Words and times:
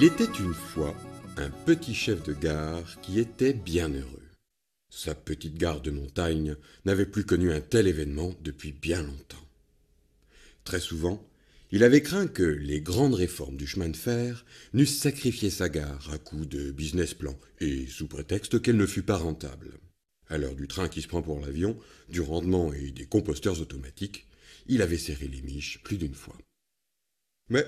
Il 0.00 0.04
était 0.04 0.32
une 0.38 0.54
fois 0.54 0.94
un 1.36 1.50
petit 1.50 1.92
chef 1.92 2.22
de 2.22 2.32
gare 2.32 3.00
qui 3.00 3.18
était 3.18 3.52
bien 3.52 3.88
heureux. 3.88 4.28
Sa 4.90 5.16
petite 5.16 5.56
gare 5.56 5.80
de 5.80 5.90
montagne 5.90 6.54
n'avait 6.84 7.04
plus 7.04 7.24
connu 7.24 7.52
un 7.52 7.60
tel 7.60 7.88
événement 7.88 8.32
depuis 8.44 8.70
bien 8.70 9.02
longtemps. 9.02 9.44
Très 10.62 10.78
souvent, 10.78 11.28
il 11.72 11.82
avait 11.82 12.00
craint 12.00 12.28
que 12.28 12.44
les 12.44 12.80
grandes 12.80 13.14
réformes 13.14 13.56
du 13.56 13.66
chemin 13.66 13.88
de 13.88 13.96
fer 13.96 14.46
n'eussent 14.72 14.98
sacrifié 14.98 15.50
sa 15.50 15.68
gare 15.68 16.08
à 16.12 16.18
coup 16.18 16.46
de 16.46 16.70
business 16.70 17.12
plan 17.12 17.36
et 17.58 17.88
sous 17.88 18.06
prétexte 18.06 18.62
qu'elle 18.62 18.76
ne 18.76 18.86
fût 18.86 19.02
pas 19.02 19.16
rentable. 19.16 19.80
À 20.28 20.38
l'heure 20.38 20.54
du 20.54 20.68
train 20.68 20.88
qui 20.88 21.02
se 21.02 21.08
prend 21.08 21.22
pour 21.22 21.40
l'avion, 21.40 21.76
du 22.08 22.20
rendement 22.20 22.72
et 22.72 22.92
des 22.92 23.06
composteurs 23.06 23.60
automatiques, 23.60 24.28
il 24.68 24.80
avait 24.80 24.96
serré 24.96 25.26
les 25.26 25.42
miches 25.42 25.82
plus 25.82 25.98
d'une 25.98 26.14
fois. 26.14 26.38
Mais 27.48 27.66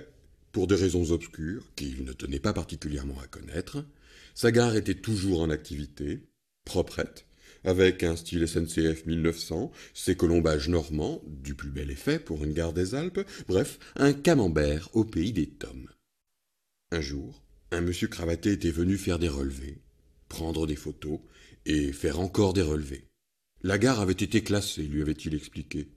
pour 0.52 0.66
des 0.66 0.74
raisons 0.74 1.10
obscures, 1.10 1.72
qu'il 1.76 2.04
ne 2.04 2.12
tenait 2.12 2.40
pas 2.40 2.52
particulièrement 2.52 3.20
à 3.20 3.26
connaître, 3.26 3.84
sa 4.34 4.52
gare 4.52 4.76
était 4.76 4.94
toujours 4.94 5.40
en 5.40 5.50
activité, 5.50 6.20
proprette, 6.64 7.26
avec 7.64 8.02
un 8.02 8.16
style 8.16 8.46
SNCF 8.48 9.06
1900, 9.06 9.70
ses 9.94 10.16
colombages 10.16 10.68
normands, 10.68 11.22
du 11.26 11.54
plus 11.54 11.70
bel 11.70 11.90
effet 11.90 12.18
pour 12.18 12.44
une 12.44 12.52
gare 12.52 12.72
des 12.72 12.94
Alpes, 12.94 13.20
bref, 13.48 13.78
un 13.96 14.12
camembert 14.12 14.88
au 14.94 15.04
pays 15.04 15.32
des 15.32 15.48
tomes. 15.48 15.88
Un 16.90 17.00
jour, 17.00 17.42
un 17.70 17.80
monsieur 17.82 18.08
cravaté 18.08 18.52
était 18.52 18.70
venu 18.70 18.96
faire 18.96 19.18
des 19.18 19.28
relevés, 19.28 19.82
prendre 20.28 20.66
des 20.66 20.76
photos 20.76 21.20
et 21.66 21.92
faire 21.92 22.18
encore 22.18 22.52
des 22.52 22.62
relevés. 22.62 23.06
La 23.62 23.78
gare 23.78 24.00
avait 24.00 24.12
été 24.12 24.42
classée, 24.42 24.82
lui 24.82 25.02
avait-il 25.02 25.34
expliqué. 25.34 25.90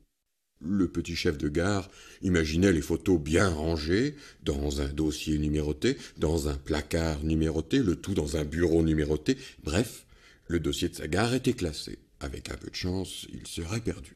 Le 0.66 0.88
petit 0.88 1.16
chef 1.16 1.38
de 1.38 1.50
gare 1.50 1.89
imaginait 2.22 2.72
les 2.72 2.81
photos 2.81 3.19
bien 3.19 3.50
rangées, 3.50 4.16
dans 4.44 4.81
un 4.81 4.88
dossier 4.88 5.38
numéroté, 5.38 5.97
dans 6.17 6.47
un 6.47 6.56
placard 6.56 7.23
numéroté, 7.23 7.80
le 7.80 7.97
tout 7.97 8.14
dans 8.14 8.38
un 8.38 8.45
bureau 8.45 8.81
numéroté. 8.81 9.38
Bref, 9.64 10.06
le 10.47 10.59
dossier 10.59 10.88
de 10.88 10.95
sa 10.95 11.08
gare 11.08 11.34
était 11.34 11.53
classé. 11.53 12.00
Avec 12.19 12.50
un 12.50 12.56
peu 12.56 12.69
de 12.69 12.75
chance, 12.75 13.28
il 13.34 13.45
serait 13.45 13.81
perdu. 13.81 14.16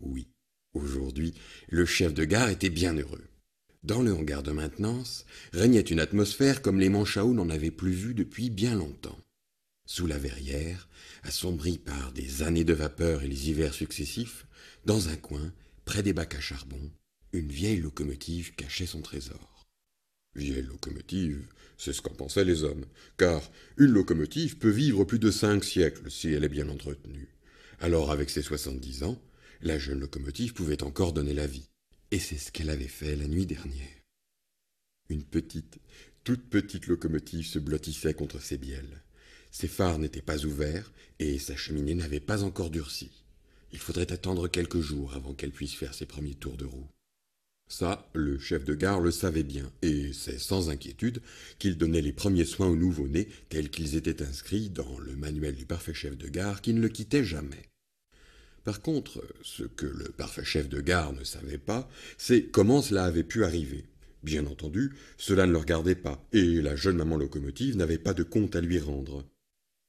Oui, 0.00 0.26
aujourd'hui, 0.72 1.34
le 1.68 1.86
chef 1.86 2.14
de 2.14 2.24
gare 2.24 2.48
était 2.48 2.70
bien 2.70 2.94
heureux. 2.94 3.24
Dans 3.84 4.02
le 4.02 4.12
hangar 4.12 4.42
de 4.42 4.50
maintenance 4.50 5.24
régnait 5.52 5.80
une 5.80 6.00
atmosphère 6.00 6.62
comme 6.62 6.80
les 6.80 6.88
Manchaos 6.88 7.34
n'en 7.34 7.50
avaient 7.50 7.70
plus 7.70 7.92
vu 7.92 8.14
depuis 8.14 8.50
bien 8.50 8.74
longtemps. 8.74 9.18
Sous 9.86 10.06
la 10.06 10.16
verrière, 10.16 10.88
assombrie 11.22 11.78
par 11.78 12.12
des 12.12 12.42
années 12.42 12.64
de 12.64 12.72
vapeur 12.72 13.22
et 13.22 13.28
les 13.28 13.50
hivers 13.50 13.74
successifs, 13.74 14.46
dans 14.84 15.08
un 15.08 15.16
coin, 15.16 15.52
près 15.84 16.02
des 16.02 16.12
bacs 16.12 16.34
à 16.34 16.40
charbon, 16.40 16.90
une 17.32 17.50
vieille 17.50 17.80
locomotive 17.80 18.54
cachait 18.54 18.86
son 18.86 19.00
trésor. 19.00 19.66
Vieille 20.34 20.62
locomotive, 20.62 21.46
c'est 21.78 21.92
ce 21.92 22.02
qu'en 22.02 22.14
pensaient 22.14 22.44
les 22.44 22.64
hommes, 22.64 22.84
car 23.16 23.50
une 23.78 23.92
locomotive 23.92 24.58
peut 24.58 24.70
vivre 24.70 25.04
plus 25.04 25.18
de 25.18 25.30
cinq 25.30 25.64
siècles 25.64 26.10
si 26.10 26.28
elle 26.28 26.44
est 26.44 26.48
bien 26.48 26.68
entretenue. 26.68 27.28
Alors, 27.80 28.10
avec 28.10 28.30
ses 28.30 28.42
soixante-dix 28.42 29.04
ans, 29.04 29.20
la 29.62 29.78
jeune 29.78 30.00
locomotive 30.00 30.52
pouvait 30.52 30.82
encore 30.82 31.12
donner 31.12 31.34
la 31.34 31.46
vie. 31.46 31.68
Et 32.10 32.18
c'est 32.18 32.38
ce 32.38 32.52
qu'elle 32.52 32.70
avait 32.70 32.86
fait 32.86 33.16
la 33.16 33.26
nuit 33.26 33.46
dernière. 33.46 34.02
Une 35.08 35.24
petite, 35.24 35.78
toute 36.24 36.48
petite 36.48 36.86
locomotive 36.86 37.46
se 37.46 37.58
blottissait 37.58 38.14
contre 38.14 38.40
ses 38.40 38.58
bielles. 38.58 39.02
Ses 39.50 39.68
phares 39.68 39.98
n'étaient 39.98 40.22
pas 40.22 40.44
ouverts 40.44 40.92
et 41.18 41.38
sa 41.38 41.56
cheminée 41.56 41.94
n'avait 41.94 42.20
pas 42.20 42.42
encore 42.42 42.70
durci. 42.70 43.23
Il 43.74 43.80
faudrait 43.80 44.12
attendre 44.12 44.46
quelques 44.46 44.80
jours 44.80 45.14
avant 45.14 45.34
qu'elle 45.34 45.50
puisse 45.50 45.74
faire 45.74 45.94
ses 45.94 46.06
premiers 46.06 46.36
tours 46.36 46.56
de 46.56 46.64
roue. 46.64 46.86
Ça, 47.66 48.08
le 48.14 48.38
chef 48.38 48.64
de 48.64 48.72
gare 48.72 49.00
le 49.00 49.10
savait 49.10 49.42
bien, 49.42 49.68
et 49.82 50.12
c'est 50.12 50.38
sans 50.38 50.70
inquiétude 50.70 51.20
qu'il 51.58 51.76
donnait 51.76 52.00
les 52.00 52.12
premiers 52.12 52.44
soins 52.44 52.68
aux 52.68 52.76
nouveau-nés 52.76 53.28
tels 53.48 53.70
qu'ils 53.70 53.96
étaient 53.96 54.22
inscrits 54.22 54.70
dans 54.70 54.96
le 55.00 55.16
manuel 55.16 55.56
du 55.56 55.66
parfait 55.66 55.92
chef 55.92 56.16
de 56.16 56.28
gare 56.28 56.62
qui 56.62 56.72
ne 56.72 56.80
le 56.80 56.88
quittait 56.88 57.24
jamais. 57.24 57.68
Par 58.62 58.80
contre, 58.80 59.26
ce 59.42 59.64
que 59.64 59.86
le 59.86 60.04
parfait 60.10 60.44
chef 60.44 60.68
de 60.68 60.80
gare 60.80 61.12
ne 61.12 61.24
savait 61.24 61.58
pas, 61.58 61.90
c'est 62.16 62.44
comment 62.44 62.80
cela 62.80 63.04
avait 63.04 63.24
pu 63.24 63.44
arriver. 63.44 63.86
Bien 64.22 64.46
entendu, 64.46 64.92
cela 65.18 65.46
ne 65.46 65.52
le 65.52 65.58
regardait 65.58 65.96
pas, 65.96 66.24
et 66.32 66.62
la 66.62 66.76
jeune 66.76 66.96
maman 66.96 67.16
locomotive 67.16 67.76
n'avait 67.76 67.98
pas 67.98 68.14
de 68.14 68.22
compte 68.22 68.54
à 68.54 68.60
lui 68.60 68.78
rendre. 68.78 69.24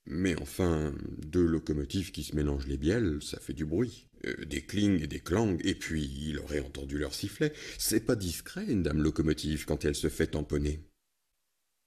Mais 0.08 0.40
enfin, 0.40 0.94
deux 1.18 1.46
locomotives 1.46 2.12
qui 2.12 2.24
se 2.24 2.36
mélangent 2.36 2.68
les 2.68 2.78
bielles, 2.78 3.18
ça 3.22 3.40
fait 3.40 3.54
du 3.54 3.66
bruit. 3.66 4.08
Euh, 4.26 4.46
des 4.46 4.62
clings 4.62 5.02
et 5.02 5.08
des 5.08 5.20
clangs, 5.20 5.58
et 5.64 5.76
puis 5.76 6.04
il 6.04 6.40
aurait 6.40 6.60
entendu 6.60 6.98
leur 6.98 7.14
sifflet. 7.14 7.54
C'est 7.78 8.06
pas 8.06 8.16
discret, 8.16 8.66
une 8.68 8.84
dame 8.84 9.02
locomotive, 9.02 9.66
quand 9.66 9.84
elle 9.86 9.96
se 9.96 10.10
fait 10.10 10.28
tamponner. 10.28 10.82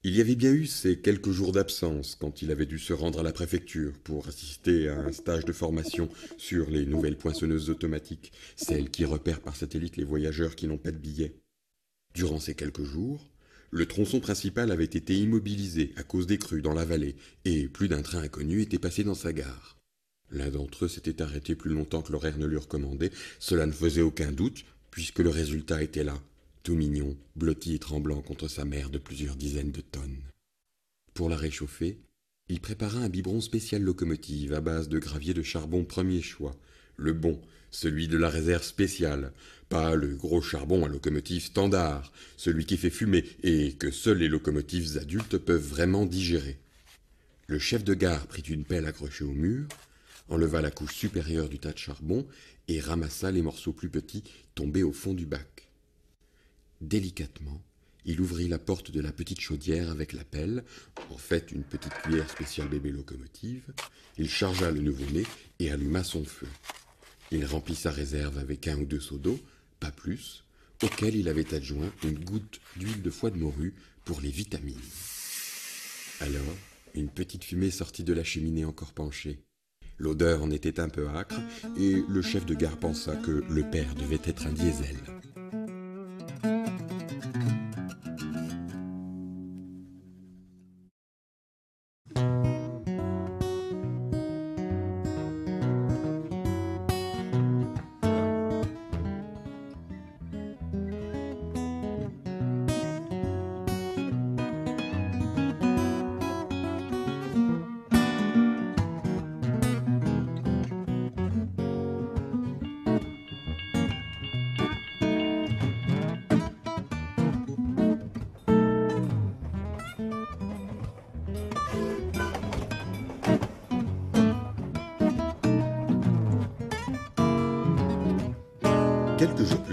Il 0.03 0.15
y 0.15 0.21
avait 0.21 0.35
bien 0.35 0.53
eu 0.53 0.65
ces 0.65 1.01
quelques 1.01 1.31
jours 1.31 1.51
d'absence 1.51 2.15
quand 2.15 2.41
il 2.41 2.51
avait 2.51 2.65
dû 2.65 2.79
se 2.79 2.93
rendre 2.93 3.19
à 3.19 3.23
la 3.23 3.33
préfecture 3.33 3.99
pour 3.99 4.29
assister 4.29 4.87
à 4.87 4.97
un 4.97 5.11
stage 5.11 5.43
de 5.43 5.51
formation 5.51 6.07
sur 6.37 6.69
les 6.69 6.85
nouvelles 6.85 7.17
poinçonneuses 7.17 7.69
automatiques, 7.69 8.31
celles 8.55 8.91
qui 8.91 9.03
repèrent 9.03 9.41
par 9.41 9.57
satellite 9.57 9.97
les 9.97 10.05
voyageurs 10.05 10.55
qui 10.55 10.67
n'ont 10.67 10.77
pas 10.77 10.91
de 10.91 10.97
billets. 10.97 11.41
Durant 12.15 12.39
ces 12.39 12.55
quelques 12.55 12.83
jours, 12.83 13.29
le 13.71 13.85
tronçon 13.85 14.19
principal 14.19 14.71
avait 14.71 14.83
été 14.85 15.15
immobilisé 15.15 15.93
à 15.95 16.03
cause 16.03 16.27
des 16.27 16.37
crues 16.37 16.61
dans 16.61 16.73
la 16.73 16.85
vallée, 16.85 17.15
et 17.45 17.67
plus 17.67 17.87
d'un 17.87 18.01
train 18.01 18.21
inconnu 18.21 18.61
était 18.61 18.79
passé 18.79 19.03
dans 19.03 19.15
sa 19.15 19.33
gare. 19.33 19.77
L'un 20.31 20.49
d'entre 20.49 20.85
eux 20.85 20.87
s'était 20.87 21.21
arrêté 21.21 21.55
plus 21.55 21.73
longtemps 21.73 22.01
que 22.01 22.11
l'horaire 22.11 22.37
ne 22.37 22.45
lui 22.45 22.57
recommandait, 22.57 23.11
cela 23.39 23.65
ne 23.65 23.71
faisait 23.71 24.01
aucun 24.01 24.31
doute, 24.31 24.65
puisque 24.91 25.19
le 25.19 25.29
résultat 25.29 25.83
était 25.83 26.03
là, 26.03 26.19
tout 26.63 26.75
mignon, 26.75 27.15
blotti 27.35 27.75
et 27.75 27.79
tremblant 27.79 28.21
contre 28.21 28.47
sa 28.47 28.65
mère 28.65 28.89
de 28.89 28.97
plusieurs 28.97 29.35
dizaines 29.35 29.71
de 29.71 29.81
tonnes. 29.81 30.21
Pour 31.13 31.29
la 31.29 31.37
réchauffer, 31.37 31.99
il 32.47 32.59
prépara 32.59 32.99
un 32.99 33.09
biberon 33.09 33.41
spécial 33.41 33.83
locomotive 33.83 34.53
à 34.53 34.61
base 34.61 34.89
de 34.89 34.99
gravier 34.99 35.33
de 35.33 35.43
charbon 35.43 35.83
premier 35.85 36.21
choix, 36.21 36.55
le 36.95 37.13
bon, 37.13 37.39
celui 37.71 38.07
de 38.07 38.17
la 38.17 38.29
réserve 38.29 38.63
spéciale, 38.63 39.31
pas 39.69 39.95
le 39.95 40.15
gros 40.15 40.41
charbon 40.41 40.85
à 40.85 40.87
locomotive 40.87 41.43
standard, 41.43 42.11
celui 42.37 42.65
qui 42.65 42.77
fait 42.77 42.89
fumer 42.89 43.23
et 43.43 43.73
que 43.73 43.91
seules 43.91 44.17
les 44.17 44.27
locomotives 44.27 44.97
adultes 44.97 45.37
peuvent 45.37 45.61
vraiment 45.61 46.05
digérer. 46.05 46.57
Le 47.47 47.59
chef 47.59 47.83
de 47.83 47.93
gare 47.93 48.27
prit 48.27 48.41
une 48.41 48.65
pelle 48.65 48.85
accrochée 48.85 49.23
au 49.23 49.33
mur, 49.33 49.67
enleva 50.27 50.61
la 50.61 50.71
couche 50.71 50.95
supérieure 50.95 51.49
du 51.49 51.59
tas 51.59 51.73
de 51.73 51.77
charbon 51.77 52.27
et 52.67 52.79
ramassa 52.79 53.31
les 53.31 53.41
morceaux 53.41 53.73
plus 53.73 53.89
petits 53.89 54.23
tombés 54.55 54.83
au 54.83 54.93
fond 54.93 55.13
du 55.13 55.25
bac. 55.25 55.67
Délicatement, 56.81 57.61
il 58.05 58.21
ouvrit 58.21 58.47
la 58.47 58.59
porte 58.59 58.91
de 58.91 59.01
la 59.01 59.11
petite 59.11 59.41
chaudière 59.41 59.91
avec 59.91 60.13
la 60.13 60.23
pelle, 60.23 60.63
en 61.09 61.17
fait 61.17 61.51
une 61.51 61.63
petite 61.63 61.93
cuillère 62.01 62.29
spéciale 62.29 62.69
bébé 62.69 62.91
locomotive. 62.91 63.73
Il 64.17 64.29
chargea 64.29 64.71
le 64.71 64.81
nouveau-né 64.81 65.23
et 65.59 65.71
alluma 65.71 66.03
son 66.03 66.23
feu. 66.23 66.47
Il 67.31 67.45
remplit 67.45 67.75
sa 67.75 67.91
réserve 67.91 68.37
avec 68.37 68.67
un 68.67 68.77
ou 68.79 68.85
deux 68.85 68.99
seaux 68.99 69.17
d'eau, 69.17 69.39
pas 69.79 69.91
plus, 69.91 70.43
auquel 70.83 71.15
il 71.15 71.29
avait 71.29 71.53
adjoint 71.53 71.91
une 72.03 72.23
goutte 72.23 72.59
d'huile 72.75 73.01
de 73.01 73.09
foie 73.09 73.29
de 73.29 73.37
morue 73.37 73.73
pour 74.05 74.21
les 74.21 74.31
vitamines. 74.31 74.75
Alors, 76.21 76.55
une 76.95 77.09
petite 77.09 77.43
fumée 77.43 77.71
sortit 77.71 78.03
de 78.03 78.13
la 78.13 78.23
cheminée 78.23 78.65
encore 78.65 78.93
penchée. 78.93 79.39
L'odeur 79.97 80.41
en 80.41 80.49
était 80.49 80.79
un 80.79 80.89
peu 80.89 81.07
âcre, 81.09 81.41
et 81.77 82.01
le 82.07 82.21
chef 82.21 82.45
de 82.45 82.55
gare 82.55 82.77
pensa 82.77 83.15
que 83.17 83.43
le 83.49 83.69
père 83.69 83.95
devait 83.95 84.21
être 84.23 84.47
un 84.47 84.53
diesel. 84.53 84.95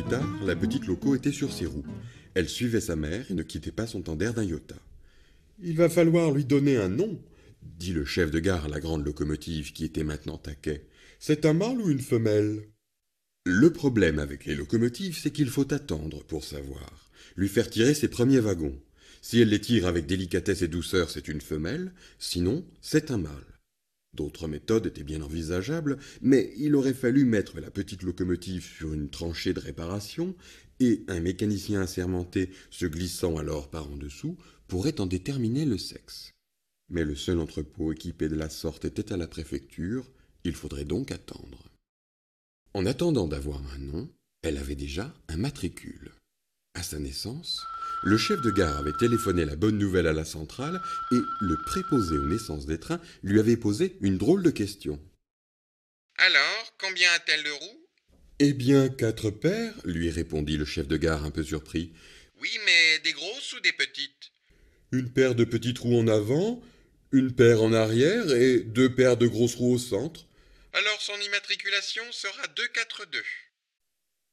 Tard, 0.08 0.29
la 0.44 0.55
petite 0.55 0.87
loco 0.87 1.14
était 1.14 1.32
sur 1.32 1.53
ses 1.53 1.67
roues. 1.67 1.85
Elle 2.35 2.49
suivait 2.49 2.81
sa 2.81 2.97
mère 2.97 3.29
et 3.31 3.35
ne 3.35 3.43
quittait 3.43 3.73
pas 3.73 3.87
son 3.87 4.03
tender 4.03 4.31
d'un 4.35 4.44
iota. 4.44 4.76
Il 5.61 5.76
va 5.76 5.88
falloir 5.88 6.31
lui 6.31 6.44
donner 6.44 6.76
un 6.76 6.88
nom, 6.88 7.19
dit 7.62 7.93
le 7.93 8.05
chef 8.05 8.31
de 8.31 8.38
gare 8.38 8.67
à 8.67 8.69
la 8.69 8.79
grande 8.79 9.05
locomotive 9.05 9.73
qui 9.73 9.85
était 9.85 10.05
maintenant 10.05 10.41
à 10.47 10.55
quai. 10.55 10.87
C'est 11.19 11.47
un 11.47 11.55
mâle 11.55 11.81
ou 11.81 11.91
une 11.91 12.00
femelle? 12.00 12.69
Le 13.44 13.73
problème 13.73 14.19
avec 14.19 14.44
les 14.44 14.55
locomotives, 14.55 15.19
c'est 15.19 15.32
qu'il 15.32 15.49
faut 15.49 15.73
attendre 15.73 16.23
pour 16.25 16.44
savoir, 16.44 17.11
lui 17.37 17.49
faire 17.49 17.70
tirer 17.70 17.94
ses 17.94 18.08
premiers 18.08 18.41
wagons. 18.41 18.79
Si 19.23 19.41
elle 19.41 19.49
les 19.49 19.61
tire 19.61 19.87
avec 19.87 20.06
délicatesse 20.06 20.62
et 20.62 20.69
douceur, 20.69 21.11
c'est 21.11 21.29
une 21.29 21.41
femelle, 21.41 21.93
sinon, 22.19 22.64
c'est 22.81 23.11
un 23.11 23.19
mâle. 23.19 23.56
D'autres 24.14 24.49
méthodes 24.49 24.87
étaient 24.87 25.05
bien 25.05 25.23
envisageables, 25.23 25.99
mais 26.23 26.53
il 26.56 26.75
aurait 26.75 26.94
fallu 26.94 27.25
mettre 27.25 27.61
la 27.61 27.70
petite 27.70 28.03
locomotive 28.03 28.64
sur 28.64 28.93
une 28.93 29.11
tranchée 29.11 29.53
de 29.53 29.61
réparation, 29.61 30.35
et 30.81 31.05
un 31.08 31.20
mécanicien 31.20 31.81
assermenté 31.81 32.50
se 32.70 32.87
glissant 32.87 33.37
alors 33.37 33.70
par 33.70 33.91
en 33.91 33.97
dessous 33.97 34.37
pourrait 34.69 35.00
en 35.00 35.06
déterminer 35.06 35.64
le 35.64 35.79
sexe. 35.79 36.32
Mais 36.88 37.05
le 37.05 37.17
seul 37.17 37.41
entrepôt 37.41 37.93
équipé 37.93 38.29
de 38.29 38.37
la 38.37 38.49
sorte 38.49 38.85
était 38.85 39.12
à 39.12 39.17
la 39.17 39.26
préfecture, 39.26 40.11
il 40.44 40.55
faudrait 40.55 40.85
donc 40.85 41.11
attendre. 41.11 41.70
En 42.75 42.87
attendant 42.87 43.26
d'avoir 43.26 43.62
un 43.75 43.79
nom, 43.79 44.08
elle 44.43 44.58
avait 44.58 44.76
déjà 44.76 45.14
un 45.29 45.37
matricule. 45.37 46.12
À 46.75 46.82
sa 46.82 46.99
naissance, 46.99 47.67
le 48.06 48.17
chef 48.17 48.41
de 48.41 48.53
gare 48.53 48.76
avait 48.76 48.93
téléphoné 48.93 49.44
la 49.44 49.56
bonne 49.56 49.79
nouvelle 49.79 50.06
à 50.06 50.12
la 50.12 50.25
centrale 50.25 50.81
et 51.11 51.19
le 51.41 51.56
préposé 51.67 52.17
aux 52.17 52.29
naissances 52.29 52.64
des 52.64 52.79
trains 52.79 53.00
lui 53.25 53.41
avait 53.41 53.56
posé 53.56 53.97
une 54.00 54.17
drôle 54.17 54.44
de 54.44 54.50
question. 54.50 55.00
Alors, 56.19 56.76
combien 56.79 57.11
a-t-elle 57.14 57.43
de 57.43 57.50
roues? 57.50 57.87
Eh 58.38 58.53
bien, 58.53 58.88
quatre 58.88 59.31
paires, 59.31 59.75
lui 59.85 60.08
répondit 60.08 60.56
le 60.56 60.64
chef 60.64 60.87
de 60.87 60.97
gare 60.97 61.25
un 61.25 61.32
peu 61.32 61.43
surpris. 61.43 61.94
Oui, 62.38 62.50
mais 62.64 63.00
des 63.00 63.11
grosses 63.11 63.53
ou 63.55 63.61
des 63.61 63.73
petites? 63.73 64.31
Une 64.93 65.12
paire 65.12 65.35
de 65.35 65.44
petites 65.44 65.81
roues 65.81 65.99
en 65.99 66.06
avant, 66.06 66.62
une 67.11 67.35
paire 67.35 67.61
en 67.61 67.73
arrière 67.73 68.31
et 68.31 68.61
deux 68.61 68.94
paires 68.94 69.17
de 69.17 69.26
grosses 69.26 69.56
roues 69.56 69.75
au 69.75 69.79
centre. 69.79 70.29
Alors 70.75 71.03
son 71.03 71.20
immatriculation 71.26 72.05
sera 72.12 72.47
242. 72.55 73.20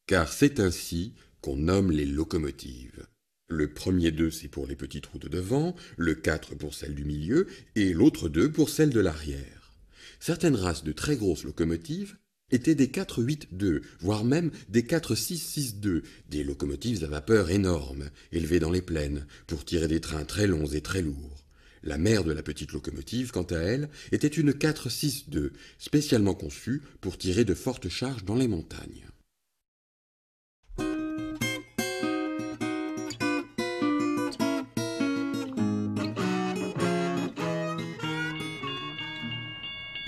Car 0.05 0.31
c'est 0.31 0.59
ainsi 0.59 1.15
qu'on 1.41 1.55
nomme 1.55 1.89
les 1.89 2.05
locomotives. 2.05 3.07
Le 3.49 3.73
premier 3.73 4.11
2, 4.11 4.31
c'est 4.31 4.47
pour 4.47 4.67
les 4.67 4.75
petites 4.75 5.05
roues 5.05 5.19
de 5.19 5.27
devant, 5.27 5.75
le 5.97 6.15
4 6.15 6.55
pour 6.55 6.73
celle 6.73 6.95
du 6.95 7.03
milieu, 7.03 7.47
et 7.75 7.93
l'autre 7.93 8.29
2 8.29 8.51
pour 8.51 8.69
celle 8.69 8.89
de 8.89 9.01
l'arrière. 9.01 9.73
Certaines 10.19 10.55
races 10.55 10.83
de 10.83 10.93
très 10.93 11.17
grosses 11.17 11.43
locomotives 11.43 12.15
étaient 12.51 12.75
des 12.75 12.87
4-8-2, 12.87 13.81
voire 13.99 14.23
même 14.23 14.51
des 14.69 14.83
4-6-6-2, 14.83 16.03
des 16.29 16.43
locomotives 16.43 17.03
à 17.03 17.07
vapeur 17.07 17.49
énormes, 17.49 18.09
élevées 18.31 18.59
dans 18.59 18.71
les 18.71 18.81
plaines, 18.81 19.25
pour 19.47 19.65
tirer 19.65 19.89
des 19.89 19.99
trains 20.01 20.25
très 20.25 20.47
longs 20.47 20.67
et 20.67 20.81
très 20.81 21.01
lourds. 21.01 21.45
La 21.83 21.97
mère 21.97 22.23
de 22.23 22.31
la 22.31 22.43
petite 22.43 22.71
locomotive, 22.71 23.31
quant 23.31 23.43
à 23.43 23.57
elle, 23.57 23.89
était 24.13 24.27
une 24.27 24.51
4-6-2, 24.51 25.51
spécialement 25.79 26.33
conçue 26.33 26.81
pour 27.01 27.17
tirer 27.17 27.43
de 27.43 27.53
fortes 27.53 27.89
charges 27.89 28.23
dans 28.23 28.35
les 28.35 28.47
montagnes. 28.47 29.09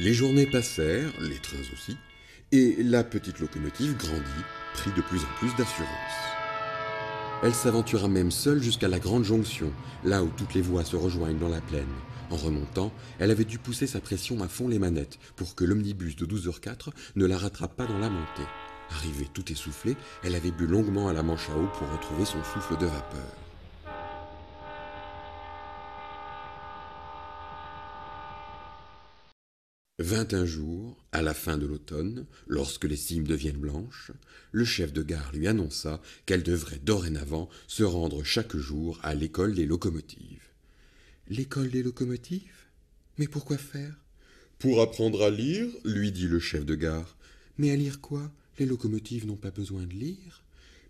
Les 0.06 0.14
journées 0.14 0.46
passèrent, 0.46 1.10
les 1.20 1.40
trains 1.40 1.58
aussi, 1.74 1.98
et 2.52 2.76
la 2.84 3.04
petite 3.04 3.40
locomotive 3.40 3.98
grandit, 3.98 4.46
prit 4.76 4.92
de 4.96 5.02
plus 5.02 5.18
en 5.18 5.40
plus 5.40 5.50
d'assurance. 5.56 5.90
Elle 7.42 7.56
s'aventura 7.56 8.08
même 8.08 8.30
seule 8.30 8.62
jusqu'à 8.62 8.88
la 8.88 9.00
grande 9.00 9.24
jonction, 9.24 9.74
là 10.04 10.24
où 10.24 10.30
toutes 10.38 10.54
les 10.54 10.62
voies 10.62 10.86
se 10.86 10.96
rejoignent 10.96 11.40
dans 11.40 11.50
la 11.50 11.60
plaine. 11.60 11.88
En 12.30 12.36
remontant, 12.36 12.94
elle 13.18 13.32
avait 13.32 13.46
dû 13.46 13.58
pousser 13.58 13.88
sa 13.88 14.00
pression 14.00 14.44
à 14.44 14.48
fond 14.48 14.68
les 14.68 14.78
manettes 14.78 15.18
pour 15.36 15.56
que 15.56 15.66
l'omnibus 15.66 16.16
de 16.16 16.28
12h04 16.28 16.90
ne 17.16 17.26
la 17.26 17.40
rattrape 17.40 17.76
pas 17.76 17.88
dans 17.88 17.98
la 17.98 18.12
montée. 18.12 18.48
Arrivée 18.92 19.28
tout 19.34 19.52
essoufflée, 19.52 19.98
elle 20.24 20.36
avait 20.36 20.52
bu 20.52 20.68
longuement 20.68 21.08
à 21.08 21.14
la 21.14 21.24
manche 21.24 21.50
à 21.50 21.58
eau 21.58 21.68
pour 21.80 21.92
retrouver 21.92 22.26
son 22.26 22.44
souffle 22.44 22.78
de 22.78 22.86
vapeur. 22.86 23.45
Vint 30.06 30.28
un 30.34 30.46
jour, 30.46 31.04
à 31.14 31.24
la 31.24 31.34
fin 31.34 31.58
de 31.58 31.66
l'automne, 31.66 32.28
lorsque 32.46 32.84
les 32.84 32.96
cimes 32.96 33.26
deviennent 33.26 33.58
blanches, 33.58 34.12
le 34.52 34.64
chef 34.64 34.94
de 34.94 35.02
gare 35.02 35.32
lui 35.34 35.48
annonça 35.48 36.00
qu'elle 36.28 36.44
devrait 36.44 36.78
dorénavant 36.78 37.50
se 37.66 37.82
rendre 37.82 38.24
chaque 38.24 38.56
jour 38.56 39.00
à 39.02 39.16
l'école 39.16 39.56
des 39.56 39.66
locomotives. 39.66 40.48
L'école 41.28 41.72
des 41.72 41.82
locomotives? 41.82 42.68
Mais 43.18 43.28
pourquoi 43.28 43.58
faire? 43.58 44.00
Pour 44.60 44.80
apprendre 44.80 45.24
à 45.24 45.32
lire, 45.32 45.68
lui 45.86 46.12
dit 46.12 46.28
le 46.28 46.40
chef 46.40 46.68
de 46.68 46.76
gare. 46.76 47.18
Mais 47.58 47.72
à 47.72 47.76
lire 47.76 48.00
quoi? 48.00 48.32
Les 48.60 48.68
locomotives 48.68 49.26
n'ont 49.26 49.36
pas 49.38 49.50
besoin 49.50 49.88
de 49.88 49.94
lire 49.94 50.45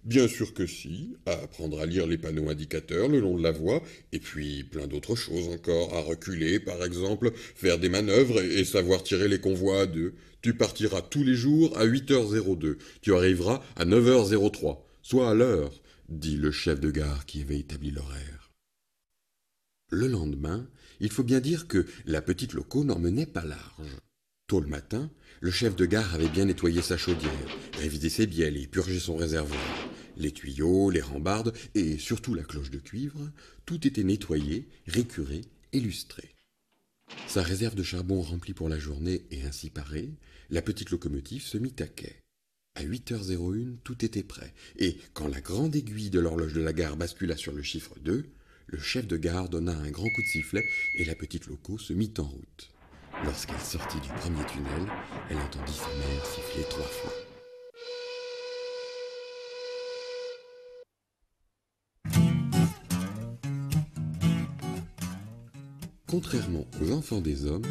Bien 0.05 0.27
sûr 0.27 0.53
que 0.53 0.67
si, 0.67 1.15
à 1.25 1.31
apprendre 1.31 1.79
à 1.79 1.87
lire 1.87 2.05
les 2.05 2.19
panneaux 2.19 2.49
indicateurs 2.49 3.07
le 3.07 3.19
long 3.19 3.35
de 3.35 3.41
la 3.41 3.51
voie, 3.51 3.81
et 4.11 4.19
puis 4.19 4.63
plein 4.63 4.85
d'autres 4.85 5.15
choses 5.15 5.47
encore, 5.47 5.95
à 5.95 6.01
reculer 6.01 6.59
par 6.59 6.83
exemple, 6.85 7.31
faire 7.33 7.79
des 7.79 7.89
manœuvres 7.89 8.39
et, 8.39 8.63
savoir 8.65 9.01
tirer 9.01 9.27
les 9.27 9.39
convois 9.39 9.81
à 9.81 9.85
deux. 9.87 10.13
Tu 10.43 10.53
partiras 10.53 11.01
tous 11.01 11.23
les 11.23 11.33
jours 11.33 11.75
à 11.75 11.87
8h02, 11.87 12.77
tu 13.01 13.15
arriveras 13.15 13.63
à 13.75 13.85
9h03, 13.85 14.77
soit 15.01 15.31
à 15.31 15.33
l'heure, 15.33 15.81
dit 16.07 16.37
le 16.37 16.51
chef 16.51 16.79
de 16.79 16.91
gare 16.91 17.25
qui 17.25 17.41
avait 17.41 17.57
établi 17.57 17.89
l'horaire. 17.89 18.51
Le 19.89 20.07
lendemain, 20.07 20.69
il 20.99 21.09
faut 21.09 21.23
bien 21.23 21.39
dire 21.39 21.67
que 21.67 21.83
la 22.05 22.21
petite 22.21 22.53
loco 22.53 22.83
n'en 22.83 22.99
menait 22.99 23.25
pas 23.25 23.43
large. 23.43 23.97
Tôt 24.45 24.59
le 24.59 24.67
matin, 24.67 25.09
le 25.39 25.49
chef 25.49 25.75
de 25.75 25.87
gare 25.87 26.13
avait 26.13 26.29
bien 26.29 26.45
nettoyé 26.45 26.83
sa 26.83 26.95
chaudière, 26.95 27.31
révisé 27.79 28.09
ses 28.09 28.27
bielles 28.27 28.57
et 28.57 28.67
purgé 28.67 28.99
son 28.99 29.15
réservoir. 29.15 29.59
Les 30.17 30.31
tuyaux, 30.31 30.89
les 30.89 31.01
rambardes 31.01 31.53
et 31.73 31.97
surtout 31.97 32.33
la 32.33 32.43
cloche 32.43 32.71
de 32.71 32.79
cuivre, 32.79 33.31
tout 33.65 33.85
était 33.85 34.03
nettoyé, 34.03 34.67
récuré 34.87 35.41
et 35.73 35.79
lustré. 35.79 36.35
Sa 37.27 37.43
réserve 37.43 37.75
de 37.75 37.83
charbon 37.83 38.21
remplie 38.21 38.53
pour 38.53 38.69
la 38.69 38.79
journée 38.79 39.25
et 39.31 39.43
ainsi 39.43 39.69
parée, 39.69 40.09
la 40.49 40.61
petite 40.61 40.91
locomotive 40.91 41.43
se 41.43 41.57
mit 41.57 41.75
à 41.79 41.87
quai. 41.87 42.15
À 42.75 42.83
8h01, 42.83 43.77
tout 43.83 44.03
était 44.03 44.23
prêt, 44.23 44.53
et 44.77 44.97
quand 45.13 45.27
la 45.27 45.39
grande 45.39 45.75
aiguille 45.75 46.09
de 46.09 46.19
l'horloge 46.19 46.53
de 46.53 46.61
la 46.61 46.73
gare 46.73 46.97
bascula 46.97 47.37
sur 47.37 47.53
le 47.53 47.63
chiffre 47.63 47.95
2, 48.01 48.25
le 48.67 48.79
chef 48.79 49.07
de 49.07 49.17
gare 49.17 49.49
donna 49.49 49.77
un 49.77 49.91
grand 49.91 50.09
coup 50.09 50.21
de 50.21 50.27
sifflet 50.27 50.65
et 50.97 51.05
la 51.05 51.15
petite 51.15 51.47
loco 51.47 51.77
se 51.77 51.93
mit 51.93 52.13
en 52.17 52.23
route. 52.23 52.71
Lorsqu'elle 53.23 53.59
sortit 53.59 54.01
du 54.01 54.09
premier 54.09 54.45
tunnel, 54.45 54.91
elle 55.29 55.37
entendit 55.37 55.73
sa 55.73 55.87
mère 55.87 56.25
siffler 56.25 56.63
trois 56.69 56.83
fois. 56.83 57.24
Contrairement 66.15 66.65
aux 66.81 66.93
enfants 66.93 67.19
des 67.19 67.43
hommes, 67.43 67.67